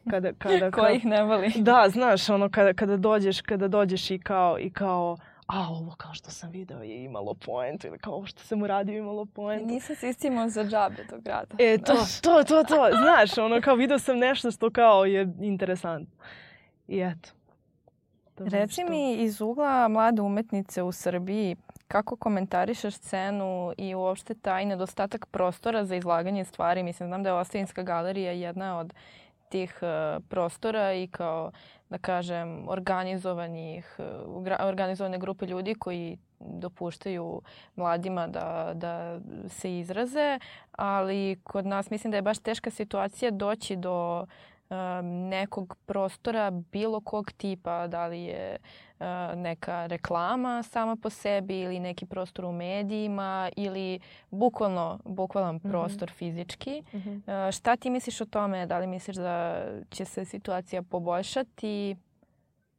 Kada, 0.09 0.33
kada, 0.43 0.71
Ko 0.71 0.87
ih 0.87 1.05
ne 1.05 1.23
voli? 1.23 1.51
Da, 1.55 1.85
znaš, 1.89 2.29
ono, 2.29 2.49
kada, 2.49 2.73
kada, 2.73 2.97
dođeš, 2.97 3.41
kada 3.41 3.67
dođeš 3.67 4.11
i 4.11 4.19
kao, 4.19 4.59
i 4.59 4.69
kao 4.69 5.17
a 5.47 5.69
ovo 5.69 5.95
kao 5.97 6.13
što 6.13 6.31
sam 6.31 6.51
video 6.51 6.81
je 6.81 7.03
imalo 7.03 7.33
poentu 7.33 7.87
ili 7.87 7.99
kao 7.99 8.13
ovo 8.13 8.25
što 8.25 8.43
sam 8.43 8.61
uradio 8.61 8.97
imalo 8.97 9.25
poentu. 9.25 9.65
Nisam 9.65 9.95
se 9.95 10.09
istimao 10.09 10.49
za 10.49 10.63
džabe 10.63 11.07
tog 11.09 11.23
grada. 11.23 11.55
E, 11.59 11.77
to, 11.77 11.93
to, 12.21 12.43
to, 12.43 12.63
to. 12.63 12.89
Znaš, 13.01 13.37
ono 13.37 13.61
kao 13.61 13.75
video 13.75 13.99
sam 13.99 14.17
nešto 14.17 14.51
što 14.51 14.69
kao 14.69 15.05
je 15.05 15.33
interesantno. 15.41 16.15
I 16.87 16.99
eto. 16.99 17.29
Reci 18.37 18.83
mi 18.83 19.13
iz 19.13 19.41
ugla 19.41 19.87
mlade 19.87 20.21
umetnice 20.21 20.83
u 20.83 20.91
Srbiji, 20.91 21.55
kako 21.87 22.15
komentarišeš 22.15 22.95
scenu 22.95 23.73
i 23.77 23.95
uopšte 23.95 24.33
taj 24.33 24.65
nedostatak 24.65 25.25
prostora 25.25 25.85
za 25.85 25.95
izlaganje 25.95 26.45
stvari? 26.45 26.83
Mislim, 26.83 27.09
znam 27.09 27.23
da 27.23 27.29
je 27.29 27.33
Ostavinska 27.33 27.83
galerija 27.83 28.31
jedna 28.31 28.79
od 28.79 28.93
tih 29.49 29.79
uh, 29.81 30.23
prostora 30.29 30.93
i 30.93 31.07
kao 31.07 31.51
da 31.89 31.97
kažem 31.97 32.69
organizovanih 32.69 33.95
uh, 33.99 34.05
organizovane 34.59 35.17
grupe 35.17 35.45
ljudi 35.45 35.75
koji 35.75 36.17
dopuštaju 36.39 37.41
mladima 37.75 38.27
da, 38.27 38.71
da 38.73 39.19
se 39.49 39.79
izraze, 39.79 40.39
ali 40.71 41.39
kod 41.43 41.65
nas 41.65 41.89
mislim 41.89 42.11
da 42.11 42.17
je 42.17 42.21
baš 42.21 42.39
teška 42.39 42.71
situacija 42.71 43.31
doći 43.31 43.75
do 43.75 44.25
nekog 45.03 45.77
prostora 45.85 46.51
bilo 46.51 47.01
kog 47.01 47.31
tipa, 47.31 47.87
da 47.87 48.07
li 48.07 48.23
je 48.23 48.57
neka 49.35 49.87
reklama 49.87 50.63
sama 50.63 50.95
po 50.95 51.09
sebi 51.09 51.59
ili 51.59 51.79
neki 51.79 52.05
prostor 52.05 52.45
u 52.45 52.51
medijima 52.51 53.49
ili 53.55 53.99
bukvalno, 54.31 54.99
bukvalan 55.05 55.55
mm 55.55 55.59
-hmm. 55.59 55.69
prostor 55.69 56.11
fizički. 56.11 56.83
Mm 56.93 56.97
-hmm. 56.97 57.51
Šta 57.51 57.75
ti 57.75 57.89
misliš 57.89 58.21
o 58.21 58.25
tome? 58.25 58.65
Da 58.65 58.79
li 58.79 58.87
misliš 58.87 59.15
da 59.15 59.65
će 59.89 60.05
se 60.05 60.25
situacija 60.25 60.83
poboljšati? 60.83 61.95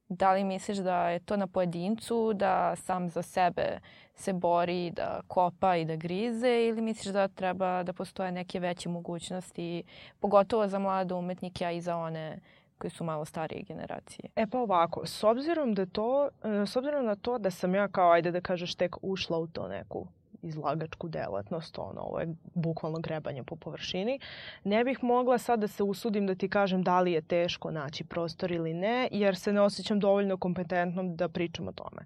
Da 0.08 0.32
li 0.32 0.44
misliš 0.44 0.78
da 0.78 1.08
je 1.08 1.18
to 1.18 1.36
na 1.36 1.46
pojedincu, 1.46 2.32
da 2.34 2.76
sam 2.76 3.10
za 3.10 3.22
sebe 3.22 3.80
se 4.14 4.32
bori, 4.32 4.90
da 4.90 5.20
kopa 5.26 5.76
i 5.76 5.84
da 5.84 5.96
grize 5.96 6.66
ili 6.68 6.82
misliš 6.82 7.12
da 7.12 7.28
treba 7.28 7.82
da 7.82 7.92
postoje 7.92 8.32
neke 8.32 8.60
veće 8.60 8.88
mogućnosti, 8.88 9.82
pogotovo 10.20 10.68
za 10.68 10.78
mlade 10.78 11.14
umetnike, 11.14 11.64
a 11.66 11.70
i 11.70 11.80
za 11.80 11.96
one 11.96 12.38
koji 12.78 12.90
su 12.90 13.04
malo 13.04 13.24
starije 13.24 13.62
generacije? 13.62 14.30
E 14.36 14.46
pa 14.46 14.58
ovako, 14.58 15.06
s 15.06 15.24
obzirom 15.24 15.74
da 15.74 15.86
to, 15.86 16.28
e, 16.44 16.66
s 16.66 16.76
obzirom 16.76 17.04
na 17.04 17.16
to 17.16 17.38
da 17.38 17.50
sam 17.50 17.74
ja 17.74 17.88
kao, 17.88 18.12
ajde 18.12 18.30
da 18.30 18.40
kažeš, 18.40 18.74
tek 18.74 18.96
ušla 19.02 19.38
u 19.38 19.46
to 19.46 19.68
neku 19.68 20.06
izlagačku 20.42 21.08
delatnost, 21.08 21.78
ono, 21.78 22.00
ovo 22.00 22.20
je 22.20 22.34
bukvalno 22.54 22.98
grebanje 22.98 23.42
po 23.42 23.56
površini. 23.56 24.20
Ne 24.64 24.84
bih 24.84 25.04
mogla 25.04 25.38
sad 25.38 25.60
da 25.60 25.68
se 25.68 25.82
usudim 25.82 26.26
da 26.26 26.34
ti 26.34 26.48
kažem 26.48 26.82
da 26.82 27.00
li 27.00 27.12
je 27.12 27.22
teško 27.22 27.70
naći 27.70 28.04
prostor 28.04 28.52
ili 28.52 28.74
ne, 28.74 29.08
jer 29.12 29.36
se 29.36 29.52
ne 29.52 29.60
osjećam 29.60 30.00
dovoljno 30.00 30.36
kompetentnom 30.36 31.16
da 31.16 31.28
pričam 31.28 31.68
o 31.68 31.72
tome. 31.72 32.02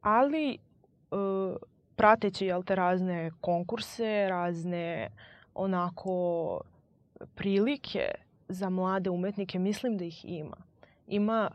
Ali, 0.00 0.54
e, 0.54 0.56
prateći, 1.96 2.46
jel 2.46 2.62
te, 2.62 2.74
razne 2.74 3.30
konkurse, 3.40 4.26
razne 4.28 5.10
onako 5.54 6.60
prilike 7.34 8.25
za 8.48 8.70
mlade 8.70 9.10
umetnike, 9.10 9.58
mislim 9.58 9.98
da 9.98 10.04
ih 10.04 10.24
ima. 10.24 10.56
Ima 11.06 11.50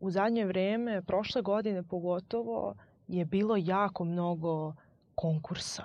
u 0.00 0.10
zadnje 0.10 0.44
vreme, 0.44 1.02
prošle 1.02 1.42
godine 1.42 1.82
pogotovo, 1.82 2.74
je 3.08 3.24
bilo 3.24 3.56
jako 3.58 4.04
mnogo 4.04 4.74
konkursa. 5.14 5.84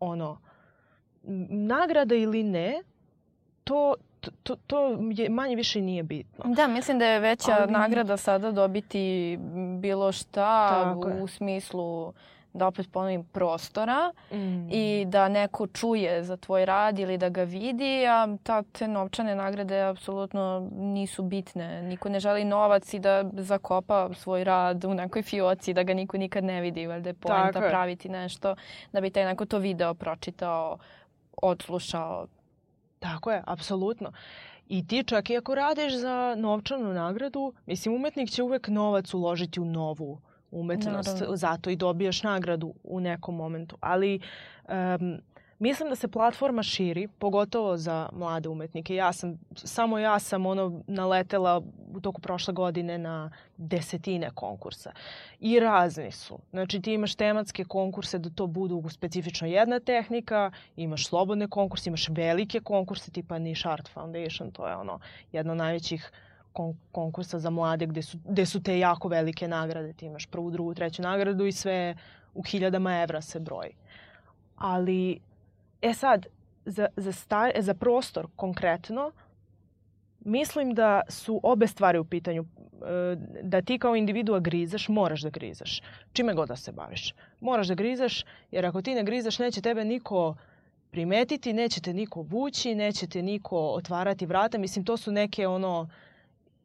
Ono, 0.00 0.38
nagrada 1.48 2.14
ili 2.14 2.42
ne, 2.42 2.82
to, 3.64 3.94
to, 4.42 4.56
to 4.66 4.98
je 5.10 5.28
manje 5.28 5.56
više 5.56 5.80
nije 5.80 6.02
bitno. 6.02 6.44
Da, 6.54 6.66
mislim 6.66 6.98
da 6.98 7.06
je 7.06 7.20
veća 7.20 7.56
Ali... 7.60 7.72
nagrada 7.72 8.16
sada 8.16 8.52
dobiti 8.52 9.38
bilo 9.80 10.12
šta 10.12 10.68
Tako 10.84 11.08
u 11.08 11.20
je. 11.20 11.28
smislu 11.28 12.12
da 12.54 12.66
opet 12.66 12.92
ponovim, 12.92 13.24
prostora 13.24 14.12
mm. 14.32 14.68
i 14.70 15.04
da 15.08 15.28
neko 15.28 15.66
čuje 15.66 16.24
za 16.24 16.36
tvoj 16.36 16.64
rad 16.64 16.98
ili 16.98 17.18
da 17.18 17.28
ga 17.28 17.42
vidi, 17.42 18.06
a 18.06 18.36
ta, 18.42 18.62
te 18.62 18.88
novčane 18.88 19.34
nagrade 19.34 19.80
apsolutno 19.80 20.68
nisu 20.72 21.22
bitne. 21.22 21.82
Niko 21.82 22.08
ne 22.08 22.20
želi 22.20 22.44
novac 22.44 22.94
i 22.94 22.98
da 22.98 23.24
zakopa 23.32 24.08
svoj 24.14 24.44
rad 24.44 24.84
u 24.84 24.94
nekoj 24.94 25.22
fioci, 25.22 25.74
da 25.74 25.82
ga 25.82 25.94
niko 25.94 26.16
nikad 26.16 26.44
ne 26.44 26.60
vidi, 26.60 26.86
valjda 26.86 27.10
je 27.10 27.14
poenta 27.14 27.60
praviti 27.60 28.08
nešto 28.08 28.56
da 28.92 29.00
bi 29.00 29.10
taj 29.10 29.24
neko 29.24 29.44
to 29.46 29.58
video, 29.58 29.94
pročitao, 29.94 30.78
odslušao. 31.42 32.26
Tako 32.98 33.32
je, 33.32 33.42
apsolutno. 33.46 34.12
I 34.68 34.86
ti 34.86 35.04
čak 35.04 35.30
i 35.30 35.36
ako 35.36 35.54
radiš 35.54 35.94
za 35.94 36.34
novčanu 36.38 36.92
nagradu, 36.92 37.52
mislim, 37.66 37.94
umetnik 37.94 38.30
će 38.30 38.42
uvek 38.42 38.68
novac 38.68 39.14
uložiti 39.14 39.60
u 39.60 39.64
novu 39.64 40.20
umetnost, 40.52 41.14
Naravno. 41.14 41.36
zato 41.36 41.70
i 41.70 41.76
dobijaš 41.76 42.22
nagradu 42.22 42.74
u 42.84 43.00
nekom 43.00 43.36
momentu. 43.36 43.76
Ali 43.80 44.20
um, 44.68 45.18
mislim 45.58 45.88
da 45.88 45.96
se 45.96 46.08
platforma 46.08 46.62
širi, 46.62 47.08
pogotovo 47.18 47.76
za 47.76 48.08
mlade 48.12 48.48
umetnike. 48.48 48.94
Ja 48.94 49.12
sam, 49.12 49.38
samo 49.54 49.98
ja 49.98 50.18
sam 50.18 50.46
ono 50.46 50.82
naletela 50.86 51.62
u 51.94 52.00
toku 52.00 52.20
prošle 52.20 52.54
godine 52.54 52.98
na 52.98 53.30
desetine 53.56 54.30
konkursa. 54.34 54.92
I 55.40 55.60
razni 55.60 56.12
su. 56.12 56.38
Znači 56.50 56.80
ti 56.80 56.92
imaš 56.92 57.14
tematske 57.14 57.64
konkurse 57.64 58.18
da 58.18 58.30
to 58.30 58.46
budu 58.46 58.84
specifično 58.88 59.48
jedna 59.48 59.80
tehnika, 59.80 60.50
imaš 60.76 61.06
slobodne 61.06 61.48
konkurse, 61.48 61.90
imaš 61.90 62.08
velike 62.08 62.60
konkurse 62.60 63.10
tipa 63.10 63.38
Niche 63.38 63.68
Art 63.68 63.88
Foundation, 63.88 64.50
to 64.50 64.68
je 64.68 64.76
ono 64.76 64.98
jedno 65.32 65.52
od 65.52 65.58
najvećih 65.58 66.10
uh, 66.12 66.31
kon 66.52 66.76
konkursa 66.92 67.38
za 67.38 67.50
mlade 67.50 67.86
gde 67.86 68.02
su, 68.02 68.18
gde 68.24 68.46
su 68.46 68.62
te 68.62 68.78
jako 68.78 69.08
velike 69.08 69.48
nagrade. 69.48 69.92
Ti 69.92 70.06
imaš 70.06 70.26
prvu, 70.26 70.50
drugu, 70.50 70.74
treću 70.74 71.02
nagradu 71.02 71.46
i 71.46 71.52
sve 71.52 71.94
u 72.34 72.42
hiljadama 72.42 73.02
evra 73.02 73.20
se 73.20 73.40
broji. 73.40 73.70
Ali, 74.56 75.20
e 75.82 75.94
sad, 75.94 76.26
za, 76.64 76.86
za, 76.96 77.12
star, 77.12 77.52
za 77.58 77.74
prostor 77.74 78.26
konkretno, 78.36 79.12
mislim 80.20 80.74
da 80.74 81.00
su 81.08 81.40
obe 81.42 81.66
stvari 81.66 81.98
u 81.98 82.04
pitanju. 82.04 82.42
E, 82.42 83.16
da 83.42 83.62
ti 83.62 83.78
kao 83.78 83.96
individua 83.96 84.40
grizaš, 84.40 84.88
moraš 84.88 85.22
da 85.22 85.30
grizaš. 85.30 85.82
Čime 86.12 86.34
god 86.34 86.48
da 86.48 86.56
se 86.56 86.72
baviš. 86.72 87.14
Moraš 87.40 87.68
da 87.68 87.74
grizaš, 87.74 88.24
jer 88.50 88.66
ako 88.66 88.82
ti 88.82 88.94
ne 88.94 89.04
grizaš, 89.04 89.38
neće 89.38 89.60
tebe 89.60 89.84
niko 89.84 90.34
primetiti, 90.90 91.52
neće 91.52 91.80
te 91.80 91.92
niko 91.92 92.22
vući, 92.22 92.74
neće 92.74 93.06
te 93.06 93.22
niko 93.22 93.58
otvarati 93.58 94.26
vrata. 94.26 94.58
Mislim, 94.58 94.84
to 94.84 94.96
su 94.96 95.12
neke 95.12 95.46
ono 95.46 95.88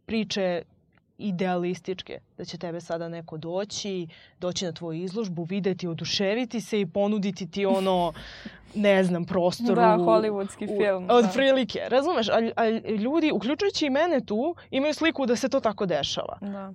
priče 0.07 0.61
idealističke. 1.17 2.19
Da 2.37 2.45
će 2.45 2.57
tebe 2.57 2.81
sada 2.81 3.09
neko 3.09 3.37
doći, 3.37 4.07
doći 4.39 4.65
na 4.65 4.71
tvoju 4.71 5.03
izložbu, 5.03 5.43
videti, 5.43 5.87
oduševiti 5.87 6.61
se 6.61 6.81
i 6.81 6.85
ponuditi 6.85 7.51
ti 7.51 7.65
ono, 7.65 8.13
ne 8.75 9.03
znam, 9.03 9.25
prostoru. 9.25 9.75
Da, 9.75 9.97
hollywoodski 9.99 10.67
film. 10.77 11.07
Od 11.09 11.25
da. 11.25 11.31
prilike, 11.31 11.79
razumeš? 11.87 12.29
A, 12.29 12.51
a 12.55 12.69
ljudi, 12.91 13.31
uključujući 13.31 13.85
i 13.85 13.89
mene 13.89 14.25
tu, 14.25 14.55
imaju 14.71 14.93
sliku 14.93 15.25
da 15.25 15.35
se 15.35 15.49
to 15.49 15.59
tako 15.59 15.85
dešava. 15.85 16.37
Da. 16.41 16.73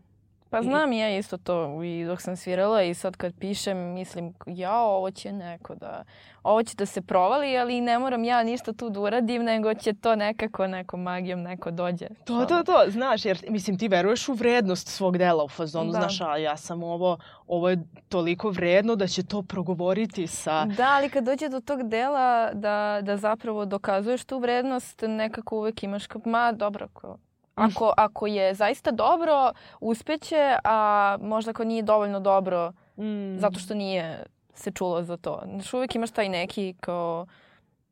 Pa 0.53 0.63
znam 0.63 0.93
i 0.93 0.99
ja 0.99 1.19
isto 1.19 1.37
to 1.37 1.83
i 1.83 2.05
dok 2.05 2.21
sam 2.21 2.37
svirala 2.37 2.83
i 2.83 2.95
sad 2.95 3.17
kad 3.17 3.35
pišem 3.35 3.79
mislim 3.79 4.35
ja 4.47 4.81
ovo 4.81 5.11
će 5.11 5.33
neko 5.33 5.75
da, 5.75 6.05
ovo 6.43 6.63
će 6.63 6.77
da 6.77 6.87
se 6.87 7.03
provali 7.03 7.59
ali 7.59 7.81
ne 7.81 7.99
moram 7.99 8.25
ja 8.25 8.43
ništa 8.43 8.73
tu 8.73 8.91
da 8.91 9.01
uradim 9.01 9.43
nego 9.43 9.75
će 9.75 9.93
to 9.93 10.17
nekako 10.17 10.67
nekom 10.67 11.03
magijom 11.03 11.43
neko 11.43 11.71
dođe. 11.71 12.07
To, 12.25 12.45
to, 12.45 12.63
to, 12.63 12.85
znaš, 12.89 13.25
jer 13.25 13.39
mislim 13.49 13.79
ti 13.79 13.89
veruješ 13.89 14.29
u 14.29 14.33
vrednost 14.33 14.89
svog 14.89 15.19
dela 15.19 15.45
u 15.45 15.49
fazonu, 15.49 15.93
Da. 15.93 15.99
znaš, 15.99 16.21
a 16.21 16.37
ja 16.37 16.57
sam 16.57 16.83
ovo, 16.83 17.19
ovo 17.47 17.69
je 17.69 17.83
toliko 18.09 18.51
vredno 18.51 18.97
da 18.97 19.07
će 19.07 19.23
to 19.23 19.43
progovoriti 19.43 20.27
sa... 20.27 20.65
Da, 20.65 20.89
ali 20.97 21.11
kad 21.11 21.25
dođe 21.25 21.49
do 21.49 21.61
tog 21.61 21.89
dela 21.89 22.51
da, 22.53 23.01
da 23.03 23.17
zapravo 23.17 23.65
dokazuješ 23.65 24.25
tu 24.25 24.39
vrednost, 24.39 25.03
nekako 25.09 25.57
uvek 25.57 25.83
imaš 25.83 26.07
kao, 26.07 26.23
ma 26.25 26.53
dobro, 26.53 26.89
ko, 26.93 27.17
ako, 27.57 27.93
ako 27.97 28.27
je 28.27 28.55
zaista 28.55 28.91
dobro, 28.91 29.53
uspeće, 29.81 30.57
a 30.65 30.79
možda 31.21 31.51
ako 31.51 31.65
nije 31.65 31.83
dovoljno 31.83 32.21
dobro, 32.21 32.73
Mm. 32.97 33.39
zato 33.39 33.59
što 33.59 33.75
nije 33.75 34.25
se 34.55 34.71
čulo 34.71 35.03
za 35.03 35.17
to. 35.17 35.43
Znaš, 35.47 35.75
uvek 35.75 35.95
imaš 35.95 36.11
taj 36.11 36.29
neki 36.29 36.75
kao 36.81 37.27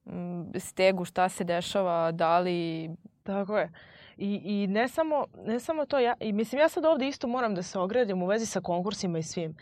mm, 0.06 0.12
stegu 0.56 1.04
šta 1.04 1.28
se 1.28 1.44
dešava, 1.44 2.12
da 2.12 2.38
li... 2.38 2.90
Tako 3.22 3.58
je. 3.58 3.72
I, 4.16 4.40
I 4.44 4.66
ne 4.66 4.88
samo, 4.88 5.26
ne 5.38 5.60
samo 5.60 5.86
to, 5.86 5.98
ja, 5.98 6.14
i 6.20 6.32
mislim 6.32 6.60
ja 6.60 6.68
sad 6.68 6.84
ovde 6.84 7.08
isto 7.08 7.26
moram 7.26 7.54
da 7.54 7.62
se 7.62 7.78
ogradim 7.78 8.22
u 8.22 8.26
vezi 8.26 8.46
sa 8.46 8.60
konkursima 8.60 9.18
i 9.18 9.22
svim. 9.22 9.56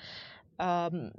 Um, 0.58 1.10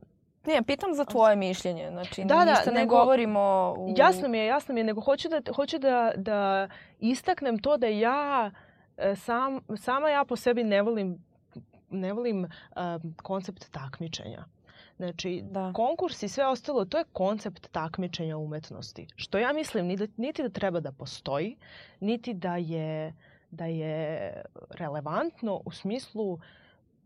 Ne, 0.45 0.63
pitam 0.63 0.93
za 0.93 1.05
tvoje 1.05 1.35
mišljenje. 1.35 1.89
Znači, 1.89 2.21
Da, 2.21 2.35
da, 2.35 2.45
ništa 2.45 2.71
ne 2.71 2.79
nego- 2.79 2.95
govorimo 2.95 3.39
u... 3.77 3.93
Jasno 3.97 4.27
mi 4.27 4.37
je, 4.37 4.45
jasno 4.45 4.73
mi 4.73 4.79
je, 4.79 4.83
nego 4.83 5.01
hoću 5.01 5.29
da, 5.29 5.53
hoću 5.53 5.79
da, 5.79 6.11
da 6.15 6.67
istaknem 6.99 7.59
to 7.59 7.77
da 7.77 7.87
ja 7.87 8.51
e, 8.53 8.68
sam, 9.15 9.59
sama 9.77 10.09
ja 10.09 10.25
po 10.25 10.35
sebi 10.35 10.63
ne 10.63 10.81
volim, 10.81 11.23
ne 11.89 12.13
volim 12.13 12.43
um, 12.43 12.49
koncept 13.15 13.71
takmičenja. 13.71 14.45
Znači, 14.97 15.43
Da. 15.43 15.73
konkurs 15.73 16.23
i 16.23 16.27
sve 16.27 16.47
ostalo, 16.47 16.85
to 16.85 16.97
je 16.97 17.03
koncept 17.13 17.67
takmičenja 17.71 18.38
umetnosti. 18.38 19.07
Što 19.15 19.38
ja 19.38 19.53
mislim 19.53 19.85
ni 19.85 19.97
da, 19.97 20.07
niti 20.17 20.43
da 20.43 20.49
treba 20.49 20.79
da 20.79 20.91
postoji, 20.91 21.55
niti 21.99 22.33
da 22.33 22.55
je, 22.55 23.13
da 23.51 23.65
je 23.65 24.31
relevantno 24.71 25.62
u 25.65 25.71
smislu, 25.71 26.39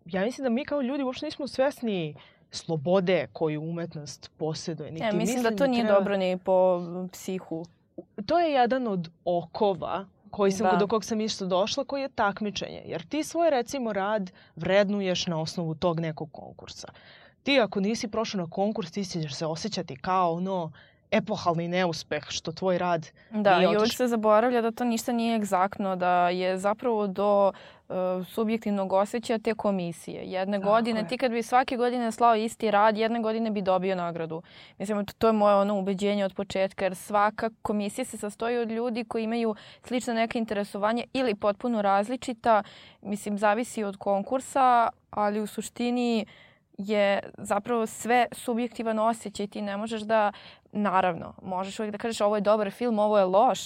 ja 0.06 0.22
mislim 0.22 0.44
da 0.44 0.50
mi 0.50 0.66
kao 0.66 0.82
ljudi 0.82 1.04
uopšte 1.04 1.26
nismo 1.26 1.48
svesni 1.48 2.16
slobode 2.52 3.28
koju 3.34 3.62
umetnost 3.62 4.32
posjeduje. 4.38 4.92
Niti 4.92 5.04
Ne, 5.04 5.12
mislim 5.14 5.44
da 5.44 5.52
to 5.52 5.68
nije 5.68 5.84
treba- 5.84 6.00
dobro 6.00 6.18
ni 6.18 6.38
po 6.38 6.82
psihu. 7.12 7.66
to 8.26 8.40
je 8.40 8.52
jedan 8.52 8.88
od 8.88 9.10
okova 9.26 10.06
koji 10.34 10.52
sam, 10.52 10.68
Da. 10.72 10.78
do 10.78 10.88
kog 10.88 11.06
sam 11.06 11.22
isto 11.22 11.46
došla, 11.46 11.86
koji 11.86 12.02
je 12.02 12.10
takmičenje. 12.10 12.82
Jer 12.86 13.06
ti 13.06 13.24
svoj, 13.24 13.50
recimo, 13.50 13.94
rad 13.94 14.32
vrednuješ 14.56 15.28
na 15.28 15.42
osnovu 15.42 15.76
tog 15.76 16.00
nekog 16.00 16.32
konkursa. 16.32 16.88
Ti 17.44 17.60
ako 17.60 17.80
nisi 17.80 18.08
prošao 18.08 18.42
na 18.42 18.50
konkurs, 18.50 18.92
ti 18.92 19.06
ćeš 19.06 19.36
se 19.36 19.46
osjećati 19.46 19.96
kao 19.96 20.34
ono 20.34 20.72
epohalni 21.14 21.68
neuspeh 21.68 22.24
što 22.30 22.52
tvoj 22.52 22.78
rad 22.78 23.08
Da, 23.32 23.58
nije 23.58 23.64
i 23.64 23.68
uvek 23.68 23.82
otišao. 23.82 23.98
se 23.98 24.08
zaboravlja 24.08 24.62
da 24.62 24.72
to 24.72 24.84
ništa 24.84 25.12
nije 25.12 25.36
egzaktno, 25.36 25.96
da 25.96 26.30
je 26.30 26.58
zapravo 26.58 27.08
do 27.08 27.52
uh, 27.90 27.96
subjektivnog 28.28 28.94
osjećaja 28.94 29.40
te 29.40 29.54
komisije. 29.54 30.24
Jedne 30.26 30.60
Tako 30.60 30.72
godine, 30.72 31.00
je. 31.00 31.08
ti 31.08 31.18
kad 31.18 31.32
bi 31.32 31.44
svake 31.44 31.78
godine 31.78 32.12
slao 32.12 32.36
isti 32.36 32.72
rad, 32.72 32.98
jedne 32.98 33.20
godine 33.20 33.52
bi 33.52 33.62
dobio 33.62 33.96
nagradu. 33.96 34.42
Mislim, 34.78 35.06
to, 35.06 35.28
je 35.28 35.34
moje 35.34 35.56
ono 35.56 35.80
ubeđenje 35.80 36.26
od 36.26 36.34
početka, 36.34 36.86
jer 36.86 36.96
svaka 36.96 37.50
komisija 37.62 38.06
se 38.06 38.18
sastoji 38.18 38.58
od 38.58 38.72
ljudi 38.72 39.04
koji 39.04 39.24
imaju 39.24 39.56
slične 39.84 40.14
neke 40.14 40.40
interesovanja 40.40 41.04
ili 41.14 41.36
potpuno 41.36 41.82
različita. 41.82 42.64
Mislim, 43.02 43.38
zavisi 43.38 43.84
od 43.84 43.98
konkursa, 43.98 44.90
ali 45.10 45.42
u 45.42 45.48
suštini 45.48 46.26
je 46.78 47.20
zapravo 47.38 47.86
sve 47.86 48.28
subjektivan 48.32 49.00
osjećaj. 49.00 49.48
Ti 49.48 49.62
ne 49.62 49.78
možeš 49.78 50.02
da, 50.02 50.32
naravno, 50.72 51.34
možeš 51.42 51.80
uvijek 51.80 51.92
da 51.92 51.98
kažeš 51.98 52.22
ovo 52.22 52.36
je 52.36 52.42
dobar 52.42 52.72
film, 52.72 53.00
ovo 53.00 53.18
je 53.18 53.26
loš 53.26 53.60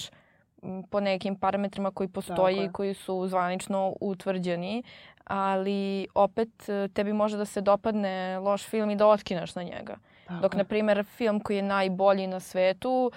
po 0.90 1.00
nekim 1.00 1.36
parametrima 1.36 1.92
koji 1.92 2.08
postoji 2.10 2.66
i 2.66 2.72
koji 2.72 2.94
su 2.94 3.28
zvanično 3.28 3.94
utvrđeni, 4.02 4.84
ali 5.24 6.08
opet 6.16 6.70
e, 6.70 6.88
tebi 6.94 7.14
može 7.14 7.38
da 7.38 7.46
se 7.46 7.62
dopadne 7.62 8.40
loš 8.40 8.64
film 8.64 8.92
i 8.92 8.96
da 8.96 9.08
otkineš 9.08 9.56
na 9.56 9.64
njega. 9.64 9.98
Tako 10.28 10.42
Dok, 10.42 10.56
na 10.56 10.64
primjer, 10.64 11.06
film 11.06 11.40
koji 11.40 11.58
je 11.58 11.64
najbolji 11.64 12.28
na 12.28 12.40
svetu, 12.40 13.12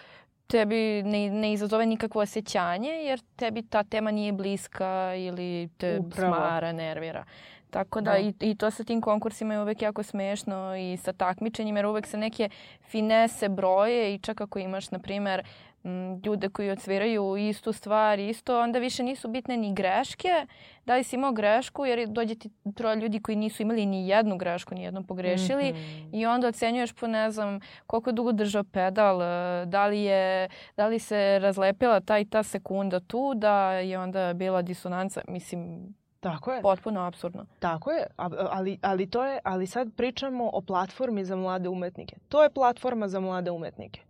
tebi 0.46 1.02
ne, 1.02 1.30
ne 1.30 1.52
izazove 1.52 1.86
nikakvo 1.86 2.22
osjećanje 2.22 2.90
jer 2.90 3.20
tebi 3.36 3.62
ta 3.62 3.82
tema 3.82 4.10
nije 4.10 4.32
bliska 4.32 5.14
ili 5.14 5.68
te 5.76 5.98
Upravo. 5.98 6.34
smara, 6.34 6.72
nervira. 6.72 7.24
Tako 7.70 8.00
da, 8.00 8.10
Da. 8.10 8.18
I, 8.18 8.34
i 8.40 8.54
to 8.54 8.70
sa 8.70 8.84
tim 8.84 9.00
konkursima 9.00 9.54
je 9.54 9.62
uvek 9.62 9.82
jako 9.82 10.02
smešno 10.02 10.76
i 10.76 10.96
sa 10.96 11.12
takmičenjima 11.12 11.78
jer 11.78 11.86
uvek 11.86 12.06
se 12.06 12.16
neke 12.16 12.48
finese 12.82 13.48
broje 13.48 14.14
i 14.14 14.18
čak 14.18 14.40
ako 14.40 14.58
imaš, 14.58 14.90
na 14.90 14.98
primjer, 14.98 15.42
m, 15.84 16.20
ljude 16.24 16.48
koji 16.48 16.70
odsviraju 16.70 17.36
istu 17.36 17.72
stvar 17.72 18.18
isto, 18.18 18.60
onda 18.60 18.78
više 18.78 19.02
nisu 19.02 19.28
bitne 19.28 19.56
ni 19.56 19.74
greške. 19.74 20.46
Da 20.86 20.96
li 20.96 21.04
si 21.04 21.16
imao 21.16 21.32
grešku 21.32 21.86
jer 21.86 22.08
dođe 22.08 22.34
ti 22.34 22.50
troje 22.74 22.96
ljudi 22.96 23.20
koji 23.20 23.36
nisu 23.36 23.62
imali 23.62 23.86
ni 23.86 24.08
jednu 24.08 24.36
grešku, 24.36 24.74
ni 24.74 24.82
jednom 24.82 25.04
pogrešili. 25.04 25.72
Mhm. 25.72 26.14
I 26.14 26.26
onda 26.26 26.48
ocenjuješ 26.48 26.92
po 26.92 27.06
ne 27.06 27.30
znam 27.30 27.60
koliko 27.86 28.10
je 28.10 28.14
dugo 28.14 28.32
držao 28.32 28.64
pedal, 28.64 29.22
e, 29.22 29.66
da 29.66 29.86
li, 29.86 30.00
je, 30.02 30.48
da 30.76 30.86
li 30.86 30.98
se 30.98 31.38
razlepila 31.38 32.00
ta 32.00 32.18
i 32.18 32.24
ta 32.24 32.42
sekunda 32.42 33.00
tu, 33.00 33.34
da 33.34 33.72
je 33.72 33.98
onda 33.98 34.32
bila 34.34 34.62
disonanca. 34.62 35.20
Mislim, 35.28 35.94
Tako 36.20 36.52
je. 36.52 36.62
potpuno 36.62 37.00
absurdno. 37.00 37.46
Tako 37.58 37.90
je, 37.90 38.06
ali, 38.16 38.78
ali, 38.82 39.10
to 39.10 39.24
je, 39.24 39.40
ali 39.44 39.66
sad 39.66 39.88
pričamo 39.96 40.50
o 40.52 40.60
platformi 40.60 41.24
za 41.24 41.36
mlade 41.36 41.68
umetnike. 41.68 42.16
To 42.28 42.42
je 42.42 42.50
platforma 42.50 43.08
za 43.08 43.20
mlade 43.20 43.50
umetnike. 43.50 44.00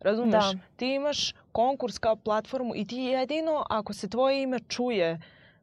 Razumeš? 0.00 0.52
Da. 0.52 0.58
Ti 0.76 0.94
imaš 0.94 1.34
konkurs 1.52 1.98
kao 1.98 2.16
platformu 2.16 2.72
i 2.76 2.86
ti 2.86 2.96
jedino 2.96 3.64
ako 3.70 3.92
se 3.92 4.08
tvoje 4.08 4.42
ime 4.42 4.58
čuje 4.58 5.20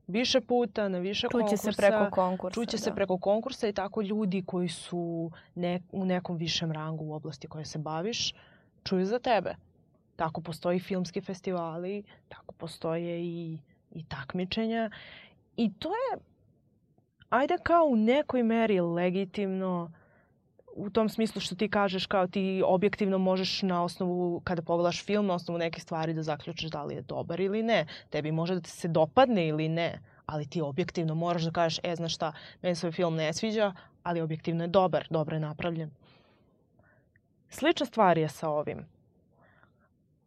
više 0.08 0.42
puta 0.42 0.90
na 0.90 0.98
više 0.98 1.28
Čuće 1.32 1.42
konkursa, 1.42 1.72
se 1.72 1.78
preko 1.78 2.10
konkursa. 2.12 2.54
čuće 2.54 2.78
se 2.78 2.90
da. 2.90 2.96
preko 2.96 3.18
konkursa 3.18 3.68
i 3.68 3.74
tako 3.74 4.02
ljudi 4.02 4.44
koji 4.46 4.70
su 4.70 5.32
ne, 5.56 5.80
u 5.92 6.06
nekom 6.06 6.38
višem 6.38 6.72
rangu 6.72 7.06
u 7.06 7.14
oblasti 7.14 7.48
koje 7.48 7.66
se 7.66 7.80
baviš, 7.80 8.34
čuju 8.84 9.06
za 9.06 9.20
tebe. 9.20 9.56
Tako 10.16 10.42
postoji 10.42 10.80
filmski 10.80 11.22
festivali, 11.22 12.04
tako 12.30 12.54
postoje 12.54 13.22
i, 13.24 13.58
i 13.92 14.04
takmičenja. 14.04 14.90
I 15.58 15.74
to 15.74 15.90
je, 15.90 16.20
ajde 17.30 17.58
kao 17.64 17.86
u 17.86 17.96
nekoj 17.96 18.44
meri 18.44 18.80
legitimno, 18.80 19.92
u 20.76 20.90
tom 20.90 21.10
smislu 21.10 21.42
što 21.42 21.56
ti 21.56 21.70
kažeš 21.70 22.06
kao 22.06 22.28
ti 22.28 22.64
objektivno 22.66 23.18
možeš 23.18 23.62
na 23.62 23.84
osnovu, 23.84 24.42
kada 24.44 24.62
pogledaš 24.62 25.06
film, 25.06 25.26
na 25.26 25.34
osnovu 25.34 25.58
neke 25.58 25.82
stvari 25.82 26.14
da 26.14 26.24
zaključiš 26.24 26.70
da 26.70 26.84
li 26.84 26.96
je 26.96 27.02
dobar 27.02 27.40
ili 27.40 27.64
ne. 27.64 27.86
Tebi 28.10 28.32
može 28.32 28.56
da 28.56 28.62
ti 28.62 28.70
se 28.70 28.88
dopadne 28.88 29.48
ili 29.48 29.70
ne, 29.70 30.00
ali 30.26 30.50
ti 30.50 30.62
objektivno 30.62 31.16
moraš 31.16 31.44
da 31.44 31.52
kažeš, 31.52 31.80
e, 31.84 31.96
znaš 31.96 32.16
šta, 32.16 32.34
meni 32.62 32.76
se 32.76 32.92
film 32.92 33.16
ne 33.16 33.34
sviđa, 33.34 33.74
ali 34.04 34.22
objektivno 34.22 34.64
je 34.64 34.68
dobar, 34.68 35.08
dobro 35.10 35.36
je 35.36 35.40
napravljen. 35.40 35.92
Slična 37.50 37.86
stvar 37.86 38.18
je 38.18 38.30
sa 38.30 38.50
ovim. 38.50 38.86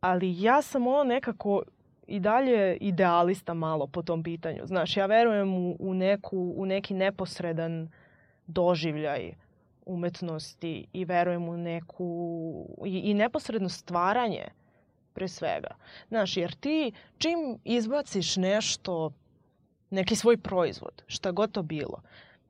Ali 0.01 0.43
ja 0.43 0.63
sam 0.63 0.87
ono 0.87 1.05
nekako 1.05 1.63
i 2.09 2.21
dalje 2.21 2.77
idealista 2.81 3.55
malo 3.55 3.87
po 3.87 4.03
tom 4.03 4.23
pitanju. 4.23 4.63
Znaš, 4.65 4.97
ja 4.97 5.07
verujem 5.07 5.55
u, 5.55 5.77
u, 5.79 5.95
neku, 5.95 6.55
u 6.57 6.67
neki 6.67 6.95
neposredan 6.95 7.89
doživljaj 8.47 9.33
umetnosti 9.87 10.87
i 10.93 11.05
verujem 11.05 11.49
u 11.49 11.57
neku 11.57 12.67
i, 12.87 12.99
i 12.99 13.15
neposredno 13.15 13.69
stvaranje 13.69 14.45
pre 15.13 15.29
svega. 15.29 15.77
Znaš, 16.09 16.37
jer 16.37 16.55
ti 16.55 16.93
čim 17.19 17.59
izbaciš 17.65 18.37
nešto, 18.37 19.13
neki 19.91 20.17
svoj 20.17 20.37
proizvod, 20.37 21.03
šta 21.07 21.31
god 21.31 21.53
to 21.53 21.63
bilo, 21.63 22.03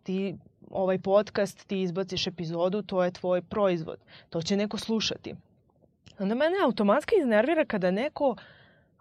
ti 0.02 0.36
ovaj 0.70 0.98
podcast, 0.98 1.66
ti 1.66 1.82
izbaciš 1.82 2.26
epizodu, 2.26 2.82
to 2.82 3.04
je 3.04 3.10
tvoj 3.10 3.42
proizvod. 3.42 3.98
To 4.30 4.42
će 4.42 4.56
neko 4.56 4.78
slušati. 4.78 5.34
Onda 6.18 6.34
mene 6.34 6.56
automatski 6.64 7.14
iznervira 7.20 7.64
kada 7.64 7.90
neko 7.90 8.36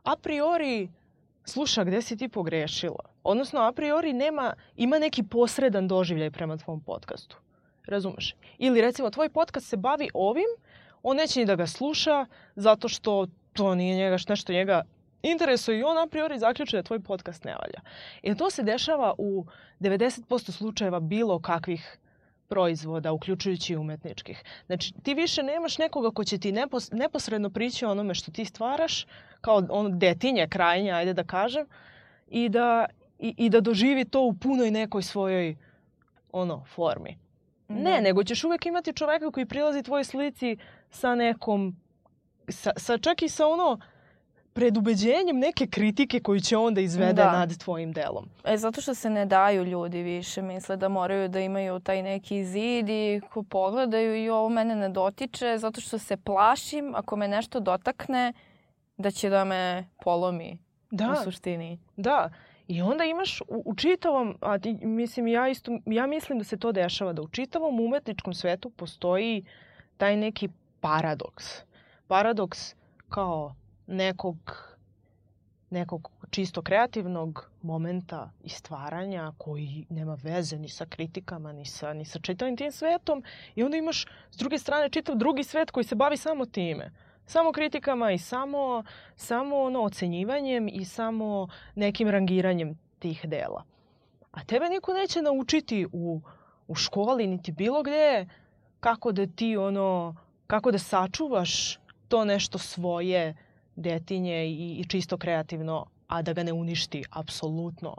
a 0.08 0.16
priori 0.16 0.90
sluša 1.46 1.84
gde 1.84 2.02
si 2.02 2.18
ti 2.18 2.28
pogrešila. 2.28 3.04
Odnosno, 3.24 3.62
a 3.62 3.72
priori 3.72 4.14
nema, 4.14 4.54
ima 4.76 5.00
neki 5.00 5.24
posredan 5.24 5.88
doživljaj 5.88 6.32
prema 6.32 6.58
tvom 6.58 6.82
podcastu. 6.82 7.38
Razumeš? 7.86 8.36
Ili 8.58 8.82
recimo, 8.82 9.10
tvoj 9.10 9.30
podcast 9.30 9.68
se 9.68 9.78
bavi 9.78 10.10
ovim, 10.14 10.52
on 11.04 11.18
neće 11.18 11.40
ni 11.40 11.46
da 11.46 11.56
ga 11.56 11.68
sluša 11.68 12.26
zato 12.56 12.88
što 12.88 13.28
to 13.54 13.76
nije 13.76 13.96
njega, 13.96 14.18
nešto 14.30 14.54
njega 14.54 14.84
interesuje 15.24 15.80
i 15.80 15.84
on 15.84 15.98
a 15.98 16.08
priori 16.08 16.40
zaključuje 16.40 16.82
da 16.82 16.88
tvoj 16.88 17.00
podcast 17.00 17.44
ne 17.44 17.52
valja. 17.52 17.82
I 18.22 18.36
to 18.36 18.50
se 18.50 18.64
dešava 18.64 19.14
u 19.18 19.46
90% 19.80 20.52
slučajeva 20.52 21.00
bilo 21.00 21.40
kakvih 21.40 21.98
proizvoda, 22.48 23.12
uključujući 23.12 23.74
i 23.74 23.78
umetničkih. 23.78 24.44
Znači, 24.66 24.94
ti 25.04 25.14
više 25.14 25.44
nemaš 25.44 25.78
nekoga 25.78 26.12
ko 26.12 26.24
će 26.24 26.38
ti 26.38 26.52
nepos, 26.52 26.92
neposredno 26.92 27.50
prići 27.50 27.86
onome 27.86 28.14
što 28.14 28.32
ti 28.32 28.46
stvaraš, 28.46 29.06
kao 29.42 29.64
ono 29.70 29.90
detinje 29.90 30.48
krajnje, 30.50 30.92
ajde 30.92 31.14
da 31.14 31.24
kažem, 31.24 31.66
i 32.28 32.50
da, 32.50 32.86
i, 33.20 33.34
i 33.38 33.50
da 33.50 33.62
doživi 33.62 34.06
to 34.06 34.22
u 34.22 34.34
punoj 34.34 34.72
nekoj 34.72 35.04
svojoj 35.04 35.56
ono, 36.32 36.64
formi. 36.66 37.18
Ne, 37.68 37.92
Da. 37.92 38.02
nego 38.02 38.24
ćeš 38.24 38.44
uvek 38.44 38.66
imati 38.66 38.94
čoveka 38.94 39.32
koji 39.32 39.46
prilazi 39.46 39.84
tvojoj 39.84 40.04
slici 40.04 40.58
sa 40.90 41.16
nekom, 41.16 41.76
sa, 42.50 42.72
sa 42.78 42.98
čak 42.98 43.22
i 43.22 43.30
sa 43.30 43.48
ono, 43.48 43.80
predubeđenjem 44.58 45.40
neke 45.40 45.68
kritike 45.68 46.20
koju 46.20 46.40
će 46.40 46.58
onda 46.58 46.82
izvede 46.82 47.14
Da. 47.14 47.32
nad 47.32 47.58
tvojim 47.58 47.92
delom. 47.92 48.30
E, 48.44 48.58
zato 48.58 48.82
što 48.82 48.94
se 48.94 49.10
ne 49.10 49.26
daju 49.26 49.64
ljudi 49.64 50.02
više. 50.02 50.42
Misle 50.42 50.78
da 50.78 50.90
moraju 50.90 51.30
da 51.30 51.40
imaju 51.40 51.80
taj 51.80 52.04
neki 52.04 52.46
zid 52.46 52.90
i 52.90 53.22
ko 53.34 53.44
pogledaju 53.44 54.24
i 54.24 54.30
ovo 54.30 54.50
mene 54.50 54.76
ne 54.76 54.90
dotiče 54.90 55.58
zato 55.58 55.82
što 55.82 55.98
se 55.98 56.18
plašim 56.18 56.96
ako 56.96 57.16
me 57.16 57.28
nešto 57.28 57.60
dotakne 57.60 58.34
da 58.98 59.12
će 59.12 59.30
da 59.30 59.44
me 59.44 59.86
polomi 60.04 60.58
Da. 60.92 61.12
u 61.12 61.24
suštini. 61.24 61.80
Da. 61.98 62.30
I 62.68 62.82
onda 62.82 63.04
imaš 63.04 63.42
u, 63.42 63.62
u 63.66 63.76
čitavom, 63.76 64.38
a 64.42 64.60
ti, 64.60 64.74
mislim, 64.74 65.28
ja, 65.28 65.48
isto, 65.50 65.72
ja 65.86 66.08
mislim 66.08 66.38
da 66.40 66.44
se 66.44 66.58
to 66.58 66.72
dešava, 66.72 67.14
da 67.14 67.22
u 67.22 67.28
čitavom 67.28 67.80
umetničkom 67.80 68.34
svetu 68.34 68.70
postoji 68.70 69.46
taj 69.98 70.18
neki 70.18 70.50
paradoks. 70.82 71.46
Paradoks 72.08 72.76
kao 73.10 73.56
nekog, 73.88 74.38
nekog 75.70 76.12
čisto 76.30 76.62
kreativnog 76.62 77.50
momenta 77.62 78.32
i 78.44 78.50
stvaranja 78.50 79.34
koji 79.38 79.86
nema 79.90 80.18
veze 80.24 80.58
ni 80.58 80.70
sa 80.70 80.86
kritikama, 80.86 81.54
ni 81.54 81.66
sa, 81.66 81.94
ni 81.94 82.06
sa 82.06 82.20
čitavim 82.20 82.58
tim 82.58 82.72
svetom. 82.72 83.24
I 83.56 83.64
onda 83.64 83.78
imaš 83.78 84.06
s 84.32 84.38
druge 84.38 84.58
strane 84.58 84.90
čitav 84.90 85.16
drugi 85.16 85.44
svet 85.44 85.72
koji 85.72 85.84
se 85.84 85.96
bavi 85.96 86.18
samo 86.18 86.46
time. 86.46 86.92
Samo 87.26 87.52
kritikama 87.52 88.12
i 88.12 88.18
samo, 88.18 88.84
samo 89.16 89.58
ono 89.58 89.84
ocenjivanjem 89.84 90.68
i 90.68 90.86
samo 90.86 91.48
nekim 91.76 92.10
rangiranjem 92.10 92.78
tih 93.00 93.26
dela. 93.28 93.64
A 94.32 94.44
tebe 94.44 94.70
niko 94.70 94.94
neće 94.94 95.22
naučiti 95.22 95.88
u, 95.92 96.22
u 96.68 96.76
školi 96.76 97.28
niti 97.28 97.52
bilo 97.52 97.84
gde 97.84 98.28
kako 98.80 99.12
da 99.12 99.28
ti 99.28 99.58
ono, 99.58 100.16
kako 100.48 100.72
da 100.72 100.80
sačuvaš 100.80 101.80
to 102.08 102.26
nešto 102.26 102.58
svoje 102.58 103.36
detinje 103.78 104.46
i, 104.48 104.80
i 104.80 104.86
čisto 104.86 105.18
kreativno, 105.18 105.86
a 106.08 106.22
da 106.22 106.34
ga 106.34 106.44
ne 106.44 106.54
uništi 106.54 107.04
apsolutno 107.12 107.96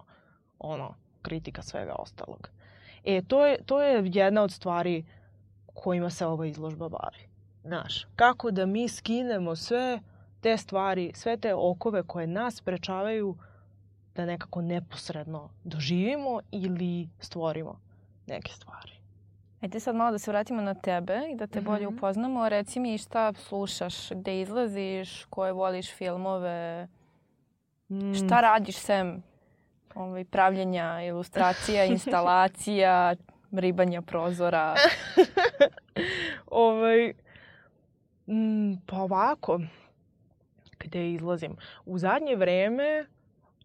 ono, 0.58 0.94
kritika 1.22 1.62
svega 1.62 1.94
ostalog. 1.98 2.50
E, 3.04 3.22
to 3.22 3.46
je, 3.46 3.58
to 3.66 3.82
je 3.82 4.10
jedna 4.12 4.42
od 4.42 4.52
stvari 4.52 5.04
kojima 5.74 6.10
se 6.10 6.26
ova 6.26 6.46
izložba 6.46 6.88
bavi. 6.88 7.28
Znaš, 7.64 8.06
kako 8.16 8.50
da 8.50 8.66
mi 8.66 8.88
skinemo 8.88 9.56
sve 9.56 10.00
te 10.40 10.56
stvari, 10.56 11.12
sve 11.14 11.36
te 11.36 11.54
okove 11.54 12.02
koje 12.02 12.26
nas 12.26 12.54
sprečavaju 12.56 13.36
da 14.14 14.26
nekako 14.26 14.62
neposredno 14.62 15.50
doživimo 15.64 16.40
ili 16.50 17.08
stvorimo 17.20 17.80
neke 18.26 18.52
stvari. 18.52 18.92
Ajde 19.60 19.80
sad 19.80 19.96
malo 19.96 20.10
da 20.10 20.18
se 20.18 20.30
vratimo 20.30 20.62
na 20.62 20.74
tebe 20.74 21.20
i 21.32 21.36
da 21.36 21.46
te 21.46 21.60
bolje 21.60 21.86
Mhm. 21.86 21.96
upoznamo. 21.96 22.48
Reci 22.48 22.80
mi 22.80 22.98
šta 22.98 23.32
slušaš, 23.34 24.10
gde 24.10 24.40
izlaziš, 24.40 25.24
koje 25.24 25.52
voliš 25.52 25.92
filmove, 25.92 26.88
Mm. 27.90 28.14
šta 28.14 28.40
radiš 28.40 28.76
sem 28.76 29.22
ovaj, 29.94 30.24
pravljenja 30.24 31.02
ilustracija, 31.02 31.84
instalacija, 32.16 33.14
ribanja 33.52 34.02
prozora. 34.02 34.74
ovaj, 36.46 37.12
mm, 38.26 38.72
pa 38.86 38.96
ovako, 38.96 39.60
gde 40.78 41.12
izlazim? 41.12 41.56
U 41.86 41.98
zadnje 41.98 42.36
vreme, 42.36 43.06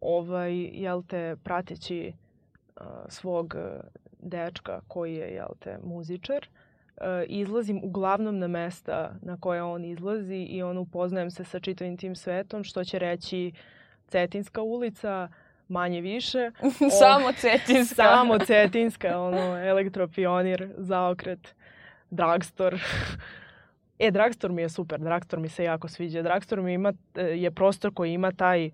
ovaj, 0.01 0.53
jel 0.56 1.03
te, 1.03 1.36
prateći 1.43 2.13
uh, 2.75 2.84
svog 3.08 3.56
dečka 4.23 4.81
koji 4.88 5.15
je, 5.15 5.33
jel 5.33 5.47
te, 5.59 5.77
muzičar, 5.83 6.47
uh, 6.97 7.03
izlazim 7.27 7.79
uglavnom 7.83 8.39
na 8.39 8.47
mesta 8.47 9.15
na 9.21 9.38
koje 9.39 9.63
on 9.63 9.86
izlazi 9.86 10.36
i 10.36 10.63
on 10.63 10.77
upoznajem 10.77 11.31
se 11.31 11.43
sa 11.43 11.59
čitavim 11.59 11.97
tim 11.97 12.15
svetom, 12.15 12.63
što 12.63 12.83
će 12.83 12.99
reći 12.99 13.51
Cetinska 14.07 14.62
ulica, 14.62 15.29
manje 15.67 16.01
više. 16.01 16.51
Samo 16.99 17.31
cetinska. 17.31 17.95
Samo 17.95 18.39
Cetinska, 18.47 19.19
ono, 19.19 19.57
elektropionir, 19.57 20.69
zaokret, 20.77 21.55
Dragstor. 22.09 22.75
E, 23.99 24.12
Dragstor 24.12 24.51
mi 24.51 24.62
je 24.62 24.69
super, 24.69 24.99
Dragstor 24.99 25.39
mi 25.39 25.49
se 25.49 25.63
jako 25.63 25.88
sviđa. 25.88 26.21
Dragstor 26.21 26.62
mi 26.62 26.73
ima, 26.73 26.93
e, 27.15 27.21
je 27.21 27.51
prostor 27.51 27.93
koji 27.93 28.13
ima 28.13 28.31
taj, 28.31 28.71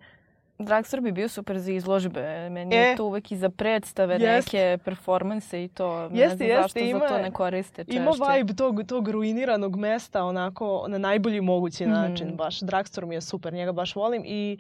Dragstor 0.60 1.02
bi 1.02 1.12
bio 1.12 1.28
super 1.30 1.58
za 1.58 1.72
izložbe. 1.72 2.50
Meni 2.50 2.76
je 2.76 2.92
E, 2.92 2.96
to 2.96 3.06
uvek 3.06 3.32
i 3.32 3.38
za 3.38 3.50
predstave, 3.50 4.14
jest. 4.16 4.48
neke 4.48 4.78
performanse 4.80 5.64
i 5.64 5.68
to. 5.68 6.10
Ne 6.10 6.20
Jeste, 6.20 6.38
znam 6.38 6.48
jeste, 6.48 6.62
zašto 6.64 6.80
ima- 6.80 7.00
za 7.00 7.08
to 7.08 7.18
ne 7.18 7.32
koriste 7.32 7.84
češće. 7.84 7.98
ima 7.98 8.12
vibe 8.30 8.54
tog, 8.54 8.84
tog 8.84 9.10
ruiniranog 9.10 9.76
mesta 9.78 10.24
onako 10.24 10.86
na 10.88 10.98
najbolji 11.00 11.42
mogući 11.42 11.84
Mhm. 11.84 11.92
način. 11.92 12.30
Baš, 12.30 12.60
Dragstor 12.60 13.06
mi 13.06 13.16
je 13.16 13.22
super, 13.22 13.54
njega 13.54 13.72
baš 13.72 13.96
volim 13.96 14.24
i 14.26 14.58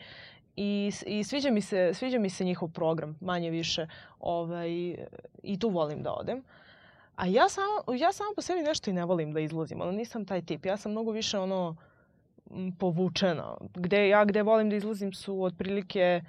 I, 0.57 0.91
i 1.05 1.23
sviđa, 1.23 1.51
mi 1.51 1.61
se, 1.61 1.91
sviđa 1.93 2.19
mi 2.19 2.29
se 2.29 2.45
njihov 2.45 2.69
program, 2.69 3.17
manje 3.21 3.49
više. 3.49 3.87
Ovaj, 4.19 4.69
I 5.43 5.59
tu 5.59 5.69
volim 5.69 6.03
da 6.03 6.13
odem. 6.13 6.43
A 7.15 7.25
ja 7.27 7.49
sama, 7.49 7.67
ja 7.95 8.11
sama 8.11 8.29
po 8.35 8.41
sebi 8.41 8.61
nešto 8.61 8.89
i 8.89 8.93
ne 8.93 9.05
volim 9.05 9.33
da 9.33 9.39
izlazim. 9.39 9.81
Ono, 9.81 9.91
nisam 9.91 10.25
taj 10.25 10.41
tip. 10.41 10.65
Ja 10.65 10.77
sam 10.77 10.91
mnogo 10.91 11.11
više 11.11 11.39
ono 11.39 11.75
povučena. 12.79 13.53
Gde, 13.75 14.09
ja 14.09 14.25
gde 14.25 14.43
volim 14.43 14.69
da 14.69 14.75
izlazim 14.75 15.13
su 15.13 15.43
otprilike 15.43 16.21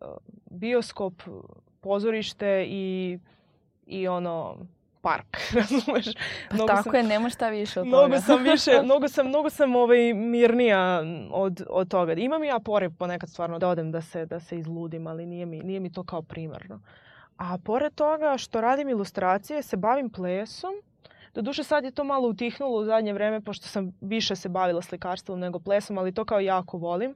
uh, 0.00 0.06
bioskop, 0.50 1.22
pozorište 1.80 2.64
i, 2.68 3.18
i 3.86 4.08
ono 4.08 4.56
park, 5.00 5.36
razumeš? 5.54 6.04
Pa 6.48 6.54
Mnogo 6.54 6.66
tako 6.66 6.82
sam- 6.82 6.94
je, 6.94 7.02
nema 7.02 7.30
šta 7.30 7.48
više 7.48 7.80
od 7.80 7.86
Mnogo 7.86 8.02
toga. 8.04 8.20
sam 8.20 8.42
više, 8.42 8.70
mnogo 8.84 9.08
sam, 9.08 9.28
mnogo 9.28 9.50
sam 9.50 9.76
ovaj, 9.76 10.14
mirnija 10.14 11.02
od, 11.30 11.62
od 11.70 11.88
toga. 11.88 12.12
Imam 12.12 12.44
ja 12.44 12.58
poriv 12.58 12.90
ponekad 12.98 13.30
stvarno 13.30 13.58
da 13.58 13.68
odem 13.68 13.92
da 13.92 14.00
se, 14.00 14.26
da 14.26 14.40
se 14.40 14.58
izludim, 14.58 15.06
ali 15.06 15.26
nije 15.26 15.46
mi, 15.46 15.60
nije 15.60 15.80
mi 15.80 15.92
to 15.92 16.04
kao 16.04 16.22
primarno. 16.22 16.80
A 17.36 17.58
pored 17.58 17.94
toga 17.94 18.34
što 18.38 18.60
radim 18.60 18.88
ilustracije, 18.88 19.62
se 19.62 19.76
bavim 19.76 20.10
plesom. 20.10 20.74
Doduše 21.36 21.64
sad 21.64 21.84
je 21.84 21.90
to 21.90 22.04
malo 22.04 22.28
utihnulo 22.28 22.80
u 22.80 22.84
zadnje 22.84 23.12
vreme, 23.12 23.40
pošto 23.40 23.68
sam 23.68 23.92
više 24.00 24.36
se 24.36 24.48
bavila 24.48 24.82
slikarstvom 24.82 25.40
nego 25.40 25.58
plesom, 25.58 25.98
ali 25.98 26.14
to 26.14 26.24
kao 26.24 26.40
jako 26.40 26.78
volim. 26.78 27.14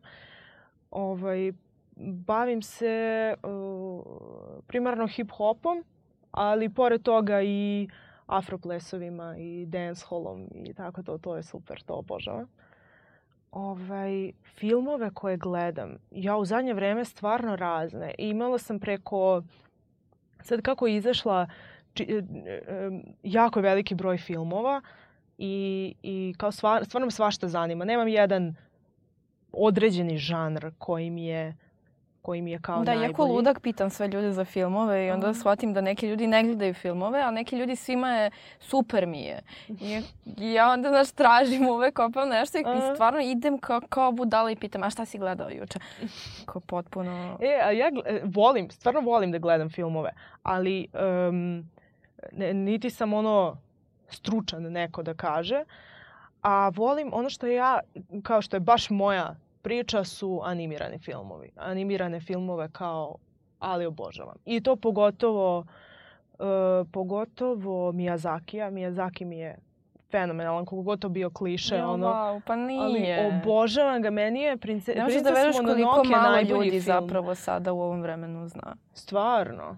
Ovaj, 0.91 1.53
bavim 1.97 2.63
se 2.63 3.35
uh, 3.43 4.03
primarno 4.67 5.07
hip-hopom, 5.07 5.85
ali 6.31 6.69
pored 6.69 7.03
toga 7.03 7.43
i 7.43 7.89
afroplesovima 8.27 9.37
i 9.39 9.67
dancehallom 9.67 10.49
i 10.55 10.75
tako 10.75 11.03
to, 11.03 11.19
to 11.19 11.37
je 11.37 11.43
super, 11.43 11.83
to 11.83 11.95
obožavam. 11.95 12.47
Ovaj, 13.53 14.33
filmove 14.45 15.11
koje 15.15 15.37
gledam, 15.37 15.97
ja 16.11 16.37
u 16.37 16.45
zadnje 16.45 16.75
vreme 16.75 17.05
stvarno 17.05 17.57
razne. 17.57 18.15
Imala 18.19 18.59
sam 18.59 18.81
preko, 18.81 19.43
sad 20.43 20.63
kako 20.63 20.87
je 20.87 20.97
izašla, 20.97 21.47
či, 21.95 22.23
e, 22.47 22.91
jako 23.23 23.59
je 23.59 23.63
veliki 23.63 23.95
broj 23.95 24.19
filmova 24.19 24.81
i, 25.39 25.95
i 26.03 26.35
kao 26.37 26.53
stvar, 26.53 26.85
stvarno 26.85 27.07
me 27.07 27.11
svašta 27.11 27.49
zanima. 27.49 27.85
Nemam 27.85 28.09
jedan 28.09 28.55
određeni 29.53 30.19
žanr 30.19 30.71
koji 30.79 31.11
mi 31.11 31.27
je 31.27 31.55
koji 32.23 32.43
mi 32.43 32.51
je 32.51 32.59
kao 32.59 32.85
Da, 32.85 32.85
najbolji. 32.85 33.09
jako 33.11 33.25
ludak 33.25 33.61
pitam 33.61 33.91
sve 33.91 34.09
ljude 34.09 34.33
za 34.33 34.45
filmove 34.45 35.07
i 35.07 35.11
onda 35.11 35.35
shvatim 35.35 35.75
da 35.75 35.81
neki 35.81 36.09
ljudi 36.09 36.27
ne 36.27 36.43
gledaju 36.43 36.75
filmove, 36.75 37.21
a 37.21 37.31
neki 37.31 37.57
ljudi 37.57 37.77
svima 37.77 38.09
je 38.15 38.31
super 38.59 39.07
mi 39.07 39.23
je. 39.23 39.41
I, 39.69 40.03
i 40.39 40.53
ja 40.57 40.71
onda, 40.71 40.89
znaš, 40.89 41.11
tražim 41.13 41.69
uvek 41.69 41.95
kopam 41.95 42.29
nešto 42.29 42.59
i, 42.59 42.61
i 42.61 42.95
stvarno 42.95 43.21
idem 43.21 43.59
kao, 43.59 43.81
kao 43.89 44.13
budala 44.13 44.51
i 44.51 44.57
pitam, 44.57 44.83
a 44.83 44.91
šta 44.91 45.05
si 45.05 45.19
gledao 45.19 45.51
juče? 45.51 45.79
Kao 46.47 46.61
potpuno... 46.61 47.39
E, 47.41 47.61
a 47.65 47.71
ja 47.71 47.91
e, 48.05 48.21
volim, 48.25 48.71
stvarno 48.71 49.01
volim 49.01 49.33
da 49.33 49.39
gledam 49.39 49.71
filmove, 49.71 50.11
ali 50.43 50.87
um, 51.29 51.71
ne, 52.33 52.55
niti 52.55 52.91
sam 52.91 53.13
ono 53.13 53.57
stručan 54.09 54.63
neko 54.63 55.03
da 55.03 55.15
kaže, 55.15 55.65
a 56.43 56.69
volim 56.69 57.11
ono 57.13 57.31
što 57.31 57.47
ja, 57.47 57.81
kao 58.23 58.43
što 58.43 58.57
je 58.57 58.61
baš 58.61 58.91
moja 58.91 59.37
priča 59.63 60.05
su 60.05 60.41
animirani 60.45 60.99
filmovi. 60.99 61.51
Animirane 61.57 62.21
filmove 62.21 62.69
kao, 62.73 63.17
ali 63.59 63.87
obožavam. 63.87 64.37
I 64.45 64.61
to 64.61 64.77
pogotovo, 64.77 65.59
uh, 65.59 66.47
pogotovo 66.93 67.93
Miyazakija. 67.93 68.71
Miyazaki 68.71 69.25
mi 69.25 69.39
je 69.39 69.59
fenomenalan, 70.11 70.65
koliko 70.65 70.83
god 70.83 71.01
to 71.01 71.09
bio 71.09 71.31
kliše. 71.31 71.77
Jo, 71.77 71.91
ono. 71.91 72.07
wow, 72.07 72.41
pa 72.47 72.57
nije. 72.57 73.25
Ali 73.25 73.37
obožavam 73.37 74.03
ga, 74.03 74.11
meni 74.11 74.41
je 74.41 74.57
prince, 74.57 74.95
Ne 74.95 75.03
možeš 75.05 75.23
da 75.23 75.31
veruješ 75.31 75.57
koliko 75.57 76.05
malo 76.05 76.41
ljudi 76.41 76.71
film. 76.71 76.81
zapravo 76.81 77.35
sada 77.35 77.73
u 77.73 77.81
ovom 77.81 78.03
vremenu 78.03 78.49
zna. 78.49 78.77
Stvarno. 78.95 79.77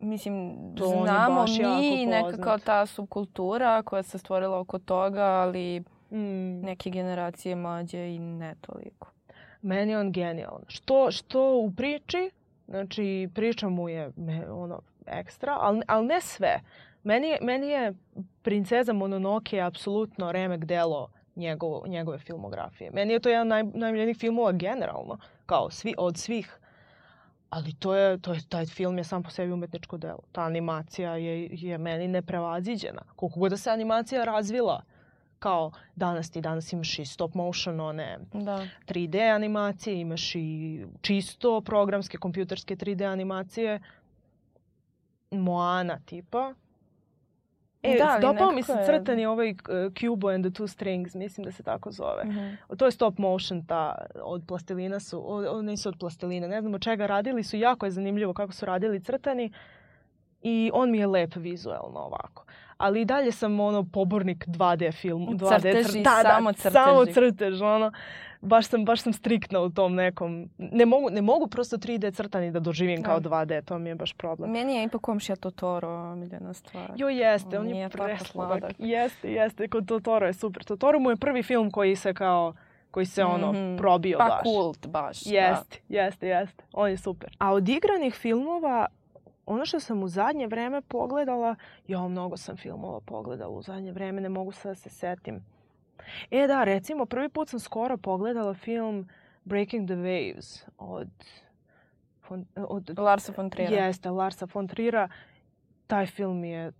Mislim, 0.00 0.56
To 0.76 0.84
znamo 0.86 1.44
mi 1.70 2.06
neka 2.06 2.24
poznat. 2.24 2.44
kao 2.44 2.58
ta 2.58 2.86
subkultura 2.86 3.82
koja 3.82 4.02
se 4.02 4.18
stvorila 4.18 4.58
oko 4.60 4.78
toga, 4.78 5.22
ali 5.22 5.82
Mm. 6.10 6.60
neke 6.60 6.90
generacije 6.90 7.56
mlađe 7.56 8.08
i 8.08 8.18
ne 8.18 8.54
toliko. 8.60 9.10
Meni 9.62 9.92
je 9.92 9.98
on 9.98 10.12
genijalan. 10.12 10.62
Što, 10.66 11.10
što 11.10 11.54
u 11.54 11.70
priči, 11.70 12.30
znači 12.68 13.28
priča 13.34 13.68
mu 13.68 13.88
je 13.88 14.10
ono 14.50 14.80
ekstra, 15.06 15.56
ali, 15.60 15.82
ali 15.86 16.06
ne 16.06 16.20
sve. 16.20 16.60
Meni 17.02 17.36
meni 17.42 17.68
je 17.68 17.94
Princeza 18.42 18.92
Mononoke 18.92 19.60
apsolutno 19.60 20.32
remek 20.32 20.64
delo 20.64 21.08
njegov, 21.36 21.82
njegove 21.86 22.18
filmografije. 22.18 22.90
Meni 22.90 23.12
je 23.12 23.20
to 23.20 23.28
jedan 23.28 23.48
naj, 23.48 23.62
najmiljenijih 23.64 24.16
filmova 24.16 24.52
generalno, 24.52 25.18
kao 25.46 25.70
svi, 25.70 25.94
od 25.98 26.16
svih. 26.16 26.60
Ali 27.50 27.72
to 27.72 27.94
je, 27.94 28.18
to 28.18 28.32
je, 28.32 28.40
taj 28.48 28.66
film 28.66 28.98
je 28.98 29.04
sam 29.04 29.22
po 29.22 29.30
sebi 29.30 29.52
umetničko 29.52 29.96
delo. 29.96 30.20
Ta 30.32 30.42
animacija 30.42 31.16
je, 31.16 31.48
je 31.52 31.78
meni 31.78 32.08
neprevaziđena. 32.08 33.02
Koliko 33.16 33.40
god 33.40 33.50
da 33.50 33.56
se 33.56 33.70
animacija 33.70 34.24
razvila, 34.24 34.82
kao 35.38 35.70
danas 35.96 36.30
ti 36.30 36.40
danas 36.40 36.72
imaš 36.72 36.98
i 36.98 37.04
stop 37.04 37.34
motion, 37.34 37.80
one 37.80 38.18
Da. 38.32 38.66
3D 38.86 39.34
animacije, 39.34 40.00
imaš 40.00 40.34
i 40.34 40.86
čisto 41.00 41.60
programske, 41.60 42.18
kompjuterske 42.18 42.76
3D 42.76 43.12
animacije. 43.12 43.80
Moana 45.30 45.98
tipa. 46.06 46.54
E, 47.88 47.98
Da, 47.98 48.18
dopao 48.22 48.50
mi 48.50 48.62
se 48.62 48.72
je- 48.72 48.86
crtani 48.86 49.26
ovaj 49.26 49.50
uh, 49.50 49.56
Cubo 49.94 50.28
and 50.28 50.44
the 50.44 50.52
Two 50.52 50.66
Strings, 50.68 51.14
mislim 51.14 51.44
da 51.44 51.52
se 51.52 51.62
tako 51.62 51.90
zove. 51.90 52.24
Mhm. 52.24 52.54
To 52.76 52.84
je 52.84 52.90
stop 52.90 53.18
motion, 53.18 53.64
ta 53.64 53.94
od 54.16 54.42
plastelina 54.46 55.00
su, 55.00 55.18
o, 55.26 55.50
o, 55.50 55.62
nisu 55.62 55.88
od 55.88 55.96
plastelina, 55.96 56.46
ne 56.46 56.60
znam 56.60 56.74
od 56.74 56.82
čega 56.82 57.06
radili 57.06 57.42
su, 57.42 57.56
jako 57.56 57.86
je 57.86 57.90
zanimljivo 57.90 58.34
kako 58.34 58.52
su 58.52 58.66
radili 58.66 59.00
crtani 59.00 59.52
i 60.42 60.70
on 60.74 60.90
mi 60.90 60.98
je 60.98 61.06
lep 61.06 61.36
vizuelno 61.36 62.00
ovako. 62.00 62.44
Ali 62.76 63.00
i 63.00 63.04
dalje 63.04 63.32
sam 63.32 63.60
ono 63.60 63.84
pobornik 63.84 64.46
2D 64.46 64.92
film, 64.92 65.26
2D 65.28 65.48
Crteži, 65.50 65.88
cr- 65.90 66.04
da, 66.04 66.22
da, 66.22 66.28
samo 66.30 66.52
Samo 66.54 67.04
crteži. 67.04 67.14
crtež, 67.14 67.62
ono. 67.62 67.92
Baš 68.40 68.66
sam, 68.66 68.84
baš 68.84 69.00
sam 69.00 69.12
striktna 69.12 69.60
u 69.60 69.70
tom 69.70 69.94
nekom. 69.94 70.48
Ne 70.58 70.86
mogu, 70.86 71.10
ne 71.10 71.22
mogu 71.22 71.46
prosto 71.46 71.76
3D 71.78 72.10
crtani 72.10 72.50
da 72.50 72.60
doživim 72.60 73.02
kao 73.02 73.20
Da. 73.20 73.30
2D, 73.30 73.62
to 73.62 73.78
mi 73.78 73.88
je 73.88 73.94
baš 73.94 74.12
problem. 74.12 74.50
Meni 74.50 74.74
je 74.74 74.84
ipak 74.84 75.00
komšija 75.00 75.36
Totoro 75.36 75.88
omiljena 75.88 76.54
stvar. 76.54 76.92
Jo, 76.96 77.08
jeste, 77.08 77.58
on 77.58 77.66
Nije 77.66 77.80
je 77.80 77.88
presladak. 77.88 78.26
sladak. 78.26 78.72
Jeste, 78.78 79.28
jeste, 79.30 79.68
kod 79.68 79.86
Totoro 79.86 80.26
je 80.26 80.32
super. 80.32 80.64
Totoro 80.64 80.98
mu 80.98 81.10
je 81.10 81.16
prvi 81.16 81.42
film 81.42 81.70
koji 81.70 81.96
se 81.96 82.14
kao, 82.14 82.54
koji 82.90 83.06
se 83.06 83.24
ono 83.24 83.52
Mhm. 83.52 83.76
probio 83.76 84.18
Pa 84.18 84.24
baš. 84.26 84.40
kult 84.44 84.86
baš. 84.86 85.20
da. 85.20 85.30
Jeste, 85.30 85.78
jeste, 85.88 86.28
jeste. 86.28 86.64
On 86.72 86.90
je 86.90 86.96
super. 86.96 87.36
A 87.38 87.52
od 87.52 87.68
igranih 87.68 88.14
filmova, 88.14 88.86
ono 89.46 89.64
što 89.64 89.80
sam 89.80 90.02
u 90.02 90.08
zadnje 90.08 90.46
vreme 90.46 90.80
pogledala, 90.82 91.54
jo, 91.86 92.08
mnogo 92.08 92.36
sam 92.36 92.56
filmova 92.56 93.00
pogledala 93.00 93.50
u 93.50 93.62
zadnje 93.62 93.92
vreme, 93.92 94.20
ne 94.20 94.28
mogu 94.28 94.52
sad 94.52 94.70
da 94.70 94.74
se 94.74 94.90
setim. 94.90 95.40
E 96.30 96.46
da, 96.46 96.64
recimo, 96.64 97.06
prvi 97.06 97.28
put 97.28 97.48
sam 97.48 97.60
skoro 97.60 97.96
pogledala 97.96 98.54
film 98.54 99.08
Breaking 99.44 99.88
the 99.88 99.96
Waves 99.96 100.64
od... 100.78 101.08
Von, 102.28 102.46
od 102.56 102.98
Larsa 102.98 103.32
von 103.36 103.50
Triera. 103.50 103.86
Jeste, 103.86 104.10
Larsa 104.10 104.46
von 104.54 104.68
Trira. 104.68 105.08
Taj 105.86 106.06
film 106.06 106.44
je 106.44 106.72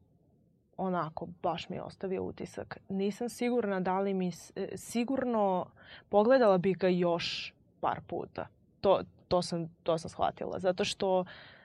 onako, 0.77 1.27
baš 1.43 1.69
mi 1.69 1.77
je 1.77 1.83
ostavio 1.83 2.23
utisak. 2.23 2.79
Nisam 2.89 3.29
sigurna 3.29 3.81
da 3.81 4.01
li 4.01 4.15
mi... 4.15 4.33
e, 4.57 4.69
Sigurno 4.77 5.67
pogledala 6.09 6.59
bih 6.59 6.79
ga 6.79 6.89
još 6.89 7.55
par 7.81 8.01
puta. 8.07 8.47
To, 8.81 9.01
to, 9.29 9.43
sam, 9.43 9.69
to 9.83 9.99
sam 9.99 10.11
shvatila. 10.11 10.59
Zato 10.59 10.85
što 10.85 11.25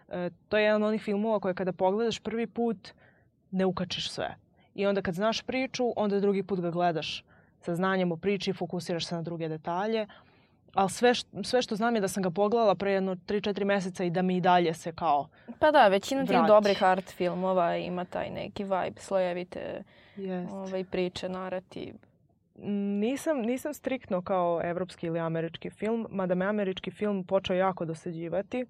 e, 0.10 0.30
to 0.50 0.58
je 0.58 0.64
jedan 0.64 0.84
od 0.84 0.88
onih 0.88 1.02
filmova 1.02 1.40
koje 1.40 1.54
kada 1.54 1.74
pogledaš 1.74 2.20
prvi 2.20 2.48
put 2.48 2.94
ne 3.52 3.66
ukačeš 3.66 4.10
sve. 4.10 4.36
I 4.76 4.86
onda 4.86 5.02
kad 5.02 5.14
znaš 5.14 5.42
priču, 5.42 5.94
onda 5.96 6.20
drugi 6.20 6.44
put 6.44 6.60
ga 6.62 6.72
gledaš 6.72 7.24
sa 7.66 7.76
znanjem 7.76 8.12
o 8.12 8.18
priči 8.18 8.54
fokusiraš 8.54 9.06
se 9.06 9.16
na 9.16 9.22
druge 9.22 9.50
detalje. 9.50 10.08
Ali 10.74 10.90
sve, 10.90 11.14
sve 11.44 11.62
što 11.62 11.76
znam 11.76 11.96
je 11.96 12.02
da 12.02 12.08
sam 12.08 12.24
ga 12.24 12.32
pogledala 12.32 12.76
pre 12.76 12.92
jedno 12.92 13.16
3-4 13.16 13.64
meseca 13.66 14.04
i 14.04 14.10
da 14.10 14.22
mi 14.22 14.38
i 14.38 14.42
dalje 14.42 14.74
se 14.74 14.92
kao 14.92 15.28
Pa 15.60 15.72
da, 15.72 15.88
većina 15.88 16.26
tih 16.26 16.38
dobrih 16.48 16.84
art 16.84 17.12
filmova 17.12 17.78
ima 17.78 18.06
taj 18.06 18.30
neki 18.30 18.64
vibe, 18.64 19.00
slojevite 19.02 19.84
Jest. 20.16 20.52
ovaj, 20.54 20.84
priče, 20.84 21.30
narativ. 21.30 21.96
Nisam, 23.00 23.38
nisam 23.38 23.74
striktno 23.74 24.22
kao 24.22 24.62
evropski 24.64 25.08
ili 25.08 25.20
američki 25.20 25.70
film, 25.70 26.08
mada 26.10 26.36
me 26.36 26.46
američki 26.46 26.92
film 26.92 27.24
počeo 27.24 27.56
jako 27.56 27.86
dosađivati 27.86 28.66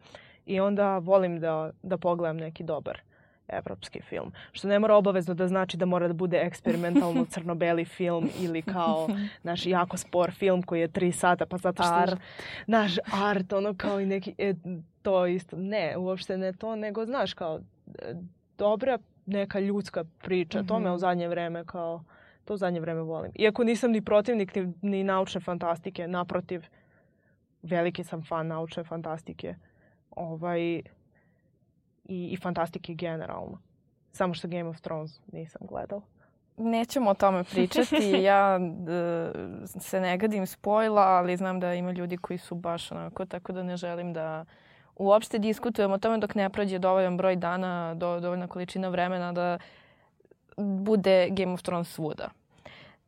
i 0.45 0.59
onda 0.59 0.97
volim 0.97 1.39
da, 1.39 1.71
da 1.83 1.97
pogledam 1.97 2.37
neki 2.37 2.63
dobar 2.63 3.01
evropski 3.47 4.01
film. 4.01 4.31
Što 4.51 4.67
ne 4.67 4.79
mora 4.79 4.95
obavezno 4.95 5.33
da 5.33 5.47
znači 5.47 5.77
da 5.77 5.85
mora 5.85 6.07
da 6.07 6.13
bude 6.13 6.37
eksperimentalno 6.37 7.25
crno-beli 7.33 7.85
film 7.85 8.29
ili 8.39 8.61
kao 8.61 9.07
naš 9.43 9.65
jako 9.65 9.97
spor 9.97 10.31
film 10.31 10.61
koji 10.63 10.79
je 10.81 10.87
tri 10.87 11.11
sata 11.11 11.45
pa 11.45 11.57
zato 11.57 11.83
što 11.83 11.93
Art. 11.93 12.19
naš 12.67 12.95
art 13.23 13.53
ono 13.53 13.73
kao 13.73 13.99
i 13.99 14.05
neki 14.05 14.35
e, 14.37 14.53
to 15.01 15.27
isto 15.27 15.57
ne 15.57 15.97
uopšte 15.97 16.37
ne 16.37 16.53
to 16.53 16.75
nego 16.75 17.05
znaš 17.05 17.33
kao 17.33 17.59
e, 17.99 18.13
dobra 18.57 18.97
neka 19.25 19.59
ljudska 19.59 20.03
priča 20.21 20.63
to 20.63 20.79
me 20.79 20.85
Mhm. 20.85 20.95
u 20.95 20.97
zadnje 20.97 21.27
vreme 21.27 21.65
kao 21.65 22.03
to 22.45 22.53
u 22.53 22.57
zadnje 22.57 22.79
vreme 22.79 23.01
volim 23.01 23.31
iako 23.35 23.63
nisam 23.63 23.91
ni 23.91 24.01
protivnik 24.01 24.55
ni, 24.55 24.73
ni 24.81 25.03
naučne 25.03 25.41
fantastike 25.41 26.07
naprotiv 26.07 26.63
veliki 27.61 28.03
sam 28.03 28.23
fan 28.23 28.47
naučne 28.47 28.83
fantastike 28.83 29.55
ovaj 30.11 30.81
i, 32.06 32.30
i 32.32 32.38
fantastike 32.38 32.93
generalno 32.93 33.58
samo 34.12 34.34
što 34.34 34.47
Game 34.47 34.70
of 34.70 34.82
Thrones 34.82 35.22
nisam 35.32 35.62
gledala 35.68 36.01
Nećemo 36.58 37.10
o 37.10 37.14
tome 37.14 37.43
pričati. 37.43 38.12
ja 38.30 38.60
e, 38.60 39.68
se 39.80 39.99
ne 39.99 40.18
gadim 40.18 40.47
spojla, 40.47 41.01
ali 41.01 41.38
znam 41.38 41.60
da 41.60 41.74
ima 41.74 41.91
ljudi 41.91 42.18
koji 42.18 42.38
su 42.38 42.56
baš 42.56 42.91
onako, 42.91 43.26
tako 43.26 43.51
da 43.51 43.64
ne 43.64 43.78
želim 43.78 44.14
da 44.14 44.45
uopšte 44.95 45.39
diskutujemo 45.39 45.93
o 45.93 45.97
tome 45.97 46.18
dok 46.18 46.36
ne 46.36 46.49
prođe 46.49 46.80
dovoljan 46.80 47.18
broj 47.18 47.36
dana, 47.36 47.93
do, 47.95 48.20
dovoljna 48.20 48.47
količina 48.47 48.89
vremena 48.89 49.32
da 49.32 49.58
bude 50.58 51.30
Game 51.32 51.54
of 51.54 51.62
Thrones 51.62 51.88
svuda. 51.88 52.30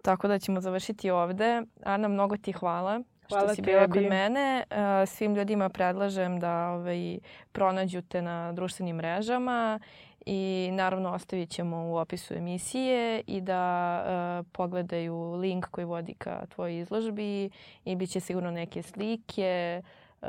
Tako 0.02 0.28
da 0.28 0.40
ćemo 0.40 0.62
završiti 0.62 1.10
ovde. 1.10 1.62
Ana, 1.84 2.08
mnogo 2.08 2.38
ti 2.38 2.52
hvala. 2.52 3.02
Hvala 3.30 3.48
što 3.48 3.56
si 3.56 3.62
bila 3.62 3.88
kod 3.88 4.04
mene. 4.04 4.64
E, 4.70 5.06
Svim 5.06 5.36
ljudima 5.36 5.70
predlažem 5.70 6.40
da 6.40 6.70
ovaj, 6.70 7.18
pronađu 7.52 8.02
te 8.02 8.22
na 8.22 8.52
društvenim 8.54 8.96
mrežama 8.96 9.80
i 10.26 10.70
naravno 10.74 11.14
ostavit 11.14 11.50
ćemo 11.50 11.78
u 11.78 11.96
opisu 11.96 12.34
emisije 12.34 13.22
i 13.28 13.42
da 13.42 14.04
e, 14.06 14.44
pogledaju 14.52 15.34
link 15.34 15.66
koji 15.66 15.86
vodi 15.86 16.14
ka 16.14 16.46
tvojoj 16.46 16.80
izložbi 16.80 17.50
i 17.86 17.96
bit 17.96 18.10
će 18.10 18.20
sigurno 18.20 18.52
neke 18.52 18.82
slike, 18.82 19.82
e, 20.22 20.28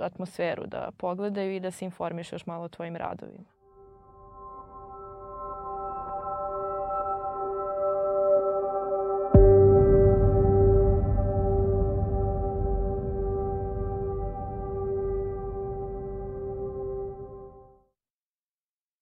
atmosferu 0.00 0.66
da 0.66 0.90
pogledaju 0.96 1.54
i 1.54 1.60
da 1.60 1.70
se 1.70 1.84
informišu 1.84 2.34
još 2.34 2.46
malo 2.46 2.64
o 2.64 2.68
tvojim 2.68 2.96
radovima. 2.96 3.57